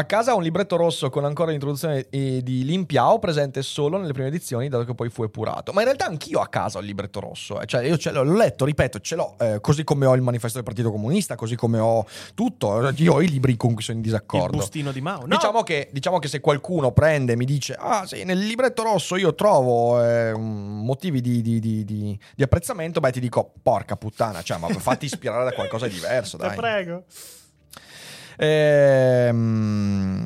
[0.00, 4.14] A casa ho un libretto rosso con ancora l'introduzione eh, di Limpiao presente solo nelle
[4.14, 5.74] prime edizioni, dato che poi fu epurato.
[5.74, 7.60] Ma in realtà anch'io a casa ho il libretto rosso.
[7.60, 7.66] Eh.
[7.66, 9.34] Cioè, io ce l'ho, l'ho letto, ripeto, ce l'ho.
[9.38, 12.90] Eh, così come ho il manifesto del Partito Comunista, così come ho tutto.
[12.96, 14.56] Io ho i libri con cui sono in disaccordo.
[14.56, 15.26] Il bustino di Mao.
[15.26, 15.36] No.
[15.36, 19.16] Diciamo, che, diciamo che se qualcuno prende e mi dice: Ah, sì, nel libretto rosso
[19.16, 24.56] io trovo eh, motivi di, di, di, di, apprezzamento, beh, ti dico, porca puttana, cioè,
[24.56, 26.38] ma fatti ispirare da qualcosa di diverso.
[26.40, 26.56] Te dai.
[26.56, 27.04] prego.
[28.42, 30.24] Ehm,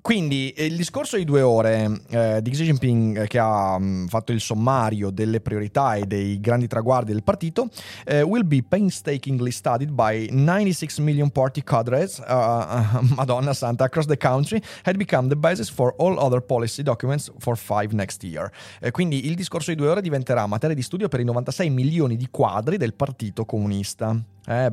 [0.00, 4.32] quindi il discorso di due ore eh, di Xi Jinping eh, che ha mh, fatto
[4.32, 7.68] il sommario delle priorità e dei grandi traguardi del partito
[8.06, 14.06] eh, will be painstakingly studied by 96 million party cadres, uh, uh, Madonna Santa, across
[14.06, 18.50] the country, had become the basis for all other policy documents for five next year.
[18.80, 22.16] Eh, quindi il discorso di due ore diventerà materia di studio per i 96 milioni
[22.16, 24.18] di quadri del partito comunista.
[24.46, 24.70] Eh.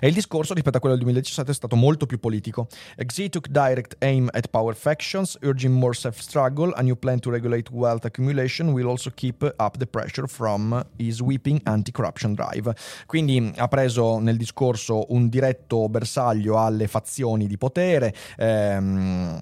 [0.00, 2.68] E il discorso rispetto a quello del 2017 è stato molto più politico.
[2.96, 6.72] Xi took direct aim at power factions, urging more self-struggle.
[6.74, 11.16] A new plan to regulate wealth accumulation will also keep up the pressure from his
[11.16, 12.72] sweeping anti-corruption drive.
[13.06, 18.14] Quindi ha preso nel discorso un diretto bersaglio alle fazioni di potere.
[18.36, 19.40] Ehm,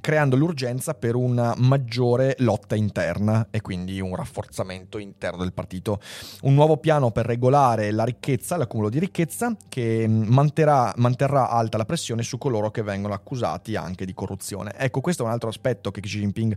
[0.00, 6.00] creando l'urgenza per una maggiore lotta interna e quindi un rafforzamento interno del partito.
[6.42, 11.84] Un nuovo piano per regolare la ricchezza, l'accumulo di ricchezza, che manterrà, manterrà alta la
[11.84, 14.72] pressione su coloro che vengono accusati anche di corruzione.
[14.76, 16.56] Ecco, questo è un altro aspetto che Xi Jinping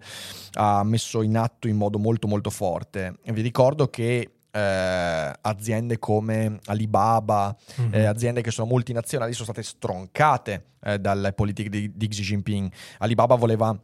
[0.53, 3.17] ha messo in atto in modo molto molto forte.
[3.23, 7.93] Vi ricordo che eh, aziende come Alibaba, mm-hmm.
[7.93, 12.71] eh, aziende che sono multinazionali, sono state stroncate eh, dalle politiche di, di Xi Jinping.
[12.99, 13.77] Alibaba voleva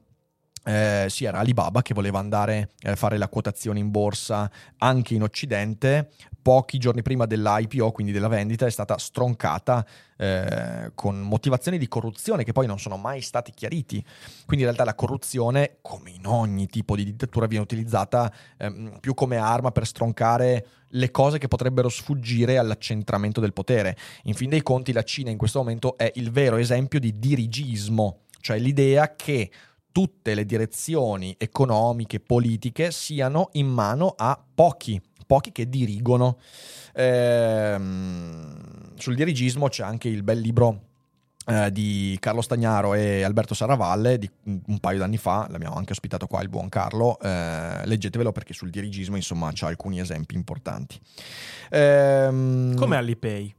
[0.64, 5.24] eh, sì, era Alibaba che voleva andare a fare la quotazione in borsa anche in
[5.24, 6.12] Occidente.
[6.42, 9.86] Pochi giorni prima dell'IPO, quindi della vendita, è stata stroncata
[10.18, 14.04] eh, con motivazioni di corruzione che poi non sono mai stati chiariti.
[14.46, 19.14] Quindi in realtà la corruzione, come in ogni tipo di dittatura, viene utilizzata ehm, più
[19.14, 23.96] come arma per stroncare le cose che potrebbero sfuggire all'accentramento del potere.
[24.24, 28.22] In fin dei conti la Cina in questo momento è il vero esempio di dirigismo,
[28.40, 29.50] cioè l'idea che
[29.92, 35.02] tutte le direzioni economiche, politiche siano in mano a pochi,
[35.32, 36.38] pochi che dirigono.
[36.94, 38.58] Ehm,
[38.96, 40.82] sul dirigismo c'è anche il bel libro
[41.46, 46.28] eh, di Carlo Stagnaro e Alberto Saravalle di un paio d'anni fa, l'abbiamo anche ospitato
[46.28, 51.00] qua il buon Carlo, eh, leggetevelo perché sul dirigismo insomma c'ha alcuni esempi importanti.
[51.70, 53.56] Ehm, Come Alipay?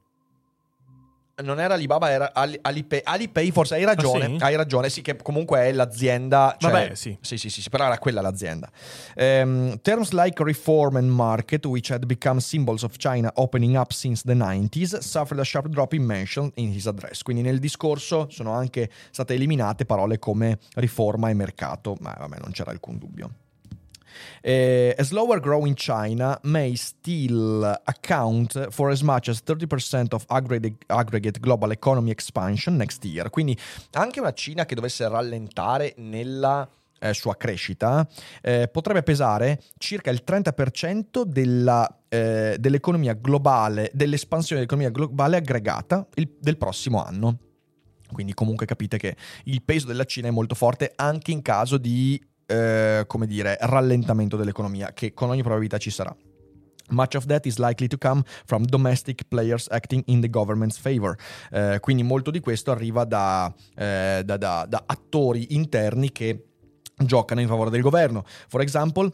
[1.43, 3.01] Non era Alibaba, era Alipay.
[3.05, 4.24] Alipay, forse hai ragione.
[4.24, 4.36] Ah, sì?
[4.40, 6.57] Hai ragione, sì, che comunque è l'azienda.
[6.59, 7.16] Cioè, Vabbè, sì.
[7.20, 8.70] Sì, sì, sì, però era quella l'azienda.
[9.16, 14.22] Um, terms like reform and market, which had become symbols of China opening up since
[14.24, 17.22] the 90s, suffered a sharp drop in mention in his address.
[17.22, 22.53] Quindi nel discorso sono anche state eliminate parole come riforma e mercato, ma vabbè, non
[22.53, 23.30] c'era alcun dubbio.
[24.42, 31.40] Uh, a slower growing China may still account for as much as 30% of aggregate
[31.40, 33.30] global economy expansion next year.
[33.30, 33.56] Quindi
[33.92, 36.68] anche una Cina che dovesse rallentare nella
[37.02, 38.06] eh, sua crescita
[38.40, 46.36] eh, potrebbe pesare circa il 30% della, eh, dell'economia globale, dell'espansione dell'economia globale aggregata il,
[46.38, 47.38] del prossimo anno.
[48.12, 52.22] Quindi comunque capite che il peso della Cina è molto forte anche in caso di
[52.53, 56.14] eh, come dire, rallentamento dell'economia, che con ogni probabilità ci sarà.
[56.90, 61.16] Much of that is likely to come from domestic players acting in the government's favor.
[61.50, 66.44] Eh, quindi molto di questo arriva da, eh, da, da, da attori interni che
[66.96, 68.24] giocano in favore del governo.
[68.48, 69.11] For example,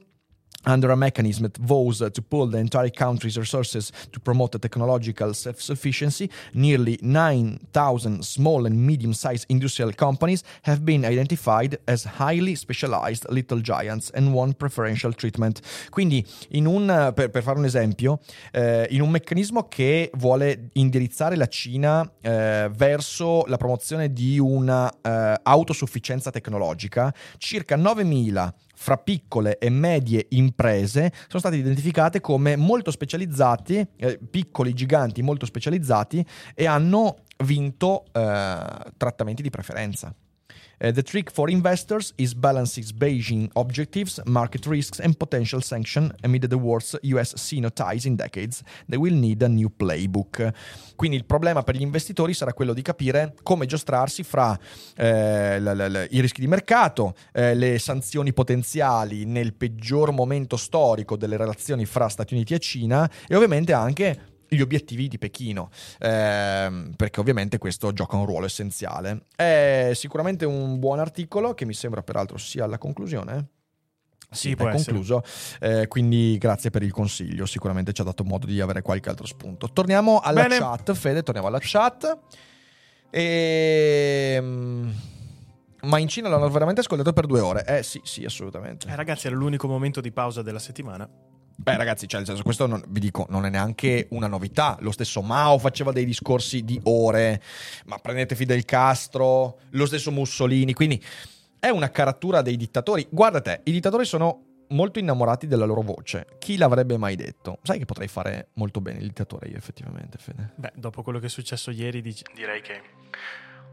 [0.67, 5.33] under a mechanism that vows to pull the entire country's resources to promote a technological
[5.33, 13.61] self-sufficiency, nearly 9,000 small and medium-sized industrial companies have been identified as highly specialized little
[13.61, 15.61] giants and won preferential treatment.
[15.91, 18.21] Quindi, un, per, per, fare un esempio,
[18.53, 24.93] eh, in un meccanismo che vuole indirizzare la Cina eh, verso la promozione di una
[25.01, 32.93] eh, autosufficienza tecnologica, circa 9.000 fra piccole e medie imprese sono state identificate come molto
[32.93, 36.25] specializzati, eh, piccoli giganti molto specializzati
[36.55, 38.63] e hanno vinto eh,
[38.97, 40.15] trattamenti di preferenza.
[40.81, 46.47] Uh, the trick for investors is balancing Beijing objectives, market risks, and potential sanction amid
[46.49, 48.63] the worst US Sino ties in decades.
[48.87, 50.53] They will need a new playbook.
[50.95, 54.57] Quindi il problema per gli investitori sarà quello di capire come giostrarsi fra
[54.97, 60.57] eh, l- l- l- i rischi di mercato, eh, le sanzioni potenziali nel peggior momento
[60.57, 65.71] storico delle relazioni fra Stati Uniti e Cina e ovviamente anche gli obiettivi di Pechino,
[65.99, 69.25] ehm, perché ovviamente questo gioca un ruolo essenziale.
[69.37, 73.49] È sicuramente un buon articolo che mi sembra peraltro sia alla conclusione.
[74.31, 74.93] Sì, è può essere.
[74.93, 75.23] concluso,
[75.61, 79.27] eh, quindi grazie per il consiglio, sicuramente ci ha dato modo di avere qualche altro
[79.27, 79.71] spunto.
[79.73, 80.59] Torniamo alla Bene.
[80.59, 82.19] chat, Fede, torniamo alla chat.
[83.11, 84.93] Ehm,
[85.83, 87.65] Ma in Cina l'hanno veramente ascoltato per due ore.
[87.65, 88.89] Eh sì, sì, assolutamente.
[88.89, 91.09] Eh, ragazzi, era l'unico momento di pausa della settimana.
[91.61, 94.77] Beh, ragazzi, cioè, nel senso, questo non, vi dico, non è neanche una novità.
[94.81, 97.43] Lo stesso Mao faceva dei discorsi di ore,
[97.87, 100.73] ma prendete Fidel Castro, lo stesso Mussolini.
[100.73, 101.05] Quindi
[101.59, 103.05] è una caratura dei dittatori.
[103.11, 106.27] Guarda te, i dittatori sono molto innamorati della loro voce.
[106.39, 107.59] Chi l'avrebbe mai detto?
[107.65, 110.53] Sai che potrei fare molto bene il dittatore io, effettivamente, Fede.
[110.55, 112.81] Beh, dopo quello che è successo ieri, dici- direi che.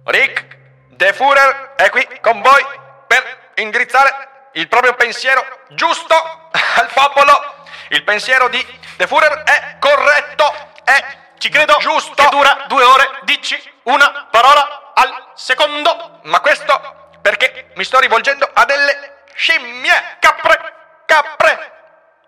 [0.05, 0.57] Rick
[0.95, 2.61] De Führer è qui con voi
[3.07, 4.09] per indirizzare
[4.53, 5.41] il proprio pensiero
[5.75, 7.54] giusto al popolo.
[7.89, 8.65] Il pensiero di
[8.97, 12.13] De Führer è corretto, è ci credo giusto.
[12.13, 16.19] Che dura due ore, dici una parola al secondo.
[16.23, 20.73] Ma questo perché mi sto rivolgendo a delle scimmie, capre,
[21.05, 21.71] capre,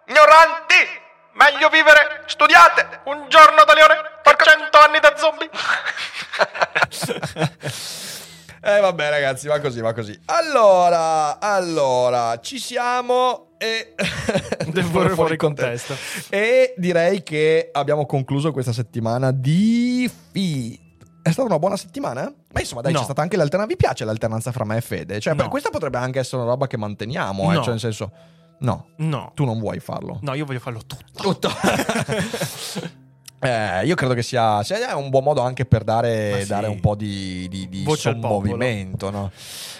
[0.05, 1.05] ignoranti.
[1.31, 5.49] Meglio vivere, studiate, un giorno da leone per cento anni da zombie.
[8.61, 10.19] Eh vabbè ragazzi, va così, va così.
[10.25, 13.93] Allora, allora, ci siamo e...
[14.71, 15.95] Devo fuori, fuori contesto.
[16.29, 20.79] E direi che abbiamo concluso questa settimana di fi.
[21.21, 22.21] È stata una buona settimana?
[22.53, 22.99] Ma insomma, dai, No.
[22.99, 23.73] c'è stata anche l'alternanza.
[23.73, 25.19] Vi piace l'alternanza fra me e Fede?
[25.19, 25.49] Cioè, No.
[25.49, 27.59] questa potrebbe anche essere una roba che manteniamo, eh, No.
[27.61, 28.11] cioè, nel senso,
[28.59, 29.31] no, No.
[29.35, 30.19] tu non vuoi farlo.
[30.21, 31.21] No, io voglio farlo tutto.
[31.21, 31.49] Tutto.
[33.39, 36.47] Eh, io credo che sia, sia un buon modo anche per dare, sì.
[36.47, 39.11] dare un po' di, di, di sommovimento.
[39.11, 39.31] No?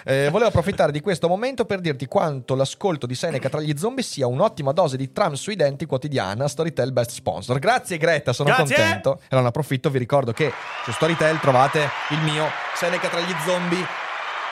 [0.03, 4.03] Eh, volevo approfittare di questo momento per dirti quanto l'ascolto di Seneca tra gli zombie
[4.03, 6.47] sia un'ottima dose di tram sui denti quotidiana.
[6.47, 7.57] Storytel Best Sponsor.
[7.57, 8.75] Grazie Greta, sono Grazie.
[8.75, 9.21] contento.
[9.27, 10.51] E ne approfitto, vi ricordo che
[10.83, 12.45] su Storytel trovate il mio
[12.75, 13.85] Seneca tra gli zombie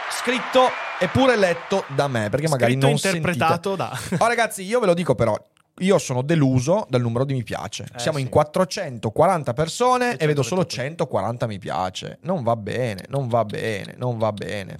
[0.09, 4.15] scritto e pure letto da me, perché magari Scritto non interpretato sentite.
[4.17, 4.23] da.
[4.23, 5.37] Oh, ragazzi, io ve lo dico però.
[5.79, 7.83] Io sono deluso dal numero di mi piace.
[7.93, 8.23] Eh, Siamo sì.
[8.23, 11.03] in 440 persone e vedo solo 128.
[11.05, 12.17] 140 mi piace.
[12.21, 14.77] Non va bene, non va bene, non va bene.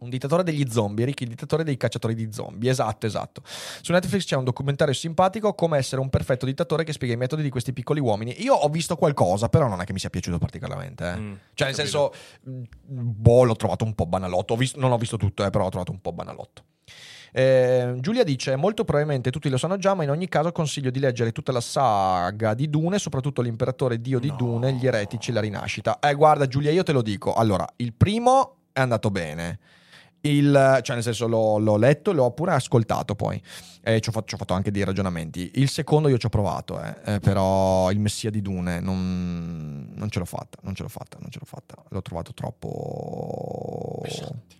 [0.00, 2.70] Un dittatore degli zombie, Ricky, il dittatore dei cacciatori di zombie.
[2.70, 3.42] Esatto, esatto.
[3.80, 7.42] Su Netflix c'è un documentario simpatico come essere un perfetto dittatore che spiega i metodi
[7.42, 8.42] di questi piccoli uomini.
[8.42, 11.04] Io ho visto qualcosa, però non è che mi sia piaciuto particolarmente.
[11.10, 11.16] eh.
[11.16, 12.12] Mm, cioè, nel capito.
[12.12, 12.12] senso,
[12.42, 14.54] mh, boh, l'ho trovato un po' banalotto.
[14.54, 16.62] Ho visto- non ho visto tutto, eh, però l'ho trovato un po' banalotto.
[17.36, 21.00] Eh, Giulia dice: Molto probabilmente tutti lo sanno già, ma in ogni caso consiglio di
[21.00, 24.36] leggere tutta la saga di Dune, soprattutto l'imperatore dio di No.
[24.36, 25.98] Dune, gli eretici, la rinascita.
[25.98, 27.34] Eh, guarda, Giulia, io te lo dico.
[27.34, 29.58] Allora, il primo è andato bene.
[30.20, 33.42] Il, cioè, nel senso, l'ho, l'ho letto e l'ho pure ascoltato poi.
[33.82, 35.50] E ci ho, fatto, ci ho fatto anche dei ragionamenti.
[35.56, 40.08] Il secondo io ci ho provato, eh, eh, però il Messia di Dune non, non
[40.08, 41.74] ce l'ho fatta, non ce l'ho fatta, non ce l'ho fatta.
[41.88, 44.56] L'ho trovato troppo pesante,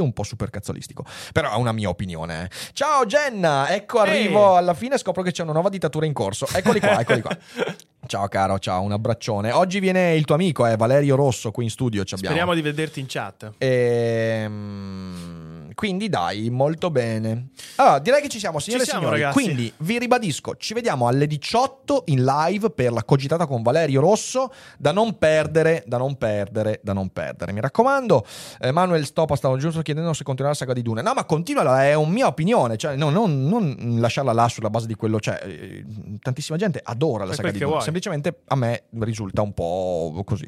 [0.00, 1.04] un po' supercazzolistico.
[1.32, 2.44] Però è una mia opinione.
[2.44, 2.48] eh.
[2.72, 4.56] Ciao Jenna, ecco arrivo Ehi.
[4.58, 6.46] alla fine e scopro che c'è una nuova dittatura in corso.
[6.52, 7.36] Eccoli qua, eccoli qua.
[8.06, 9.52] Ciao caro, ciao, un abbraccione.
[9.52, 12.34] Oggi viene il tuo amico, eh, Valerio Rosso, qui in studio ci abbiamo.
[12.34, 13.52] Speriamo di vederti in chat.
[13.58, 15.39] Ehm,
[15.80, 17.48] quindi dai, molto bene.
[17.76, 19.22] Allora, direi che ci siamo, signore Ci e siamo, signori.
[19.22, 19.42] ragazzi.
[19.42, 24.52] Quindi vi ribadisco, ci vediamo alle 18 in live per la cogitata con Valerio Rosso,
[24.76, 27.52] da non perdere, da non perdere, da non perdere.
[27.52, 28.26] Mi raccomando,
[28.60, 31.00] eh, Manuel Stopa stavo giusto chiedendo se continuare la saga di Dune.
[31.00, 34.86] No, ma continua, è una mia opinione, cioè no, non, non lasciarla là sulla base
[34.86, 35.82] di quello, cioè eh,
[36.20, 37.82] tantissima gente adora la saga di Dune, vuoi.
[37.82, 40.46] semplicemente a me risulta un po' così.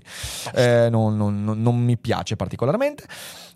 [0.54, 3.04] Eh, non, non- non- non mi piace particolarmente.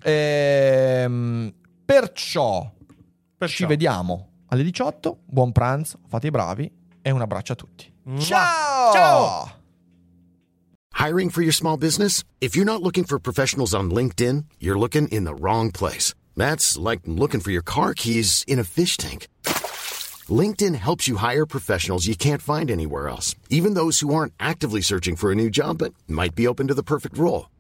[0.03, 1.53] Ehm,
[1.87, 2.71] perciò,
[3.39, 3.57] Perciò.
[3.57, 5.21] ci vediamo alle 18.
[5.25, 6.71] Buon pranzo, fate i bravi
[7.01, 7.91] e un abbraccio a tutti.
[8.19, 8.93] Ciao!
[8.93, 9.51] Ciao!
[10.99, 12.23] Hiring for your small business?
[12.41, 16.15] If you're not looking for professionals on LinkedIn, you're looking in the wrong place.
[16.35, 19.29] That's like looking for your car keys in a fish tank.
[20.29, 24.81] LinkedIn helps you hire professionals you can't find anywhere else, even those who aren't actively
[24.81, 27.49] searching for a new job but might be open to the perfect role.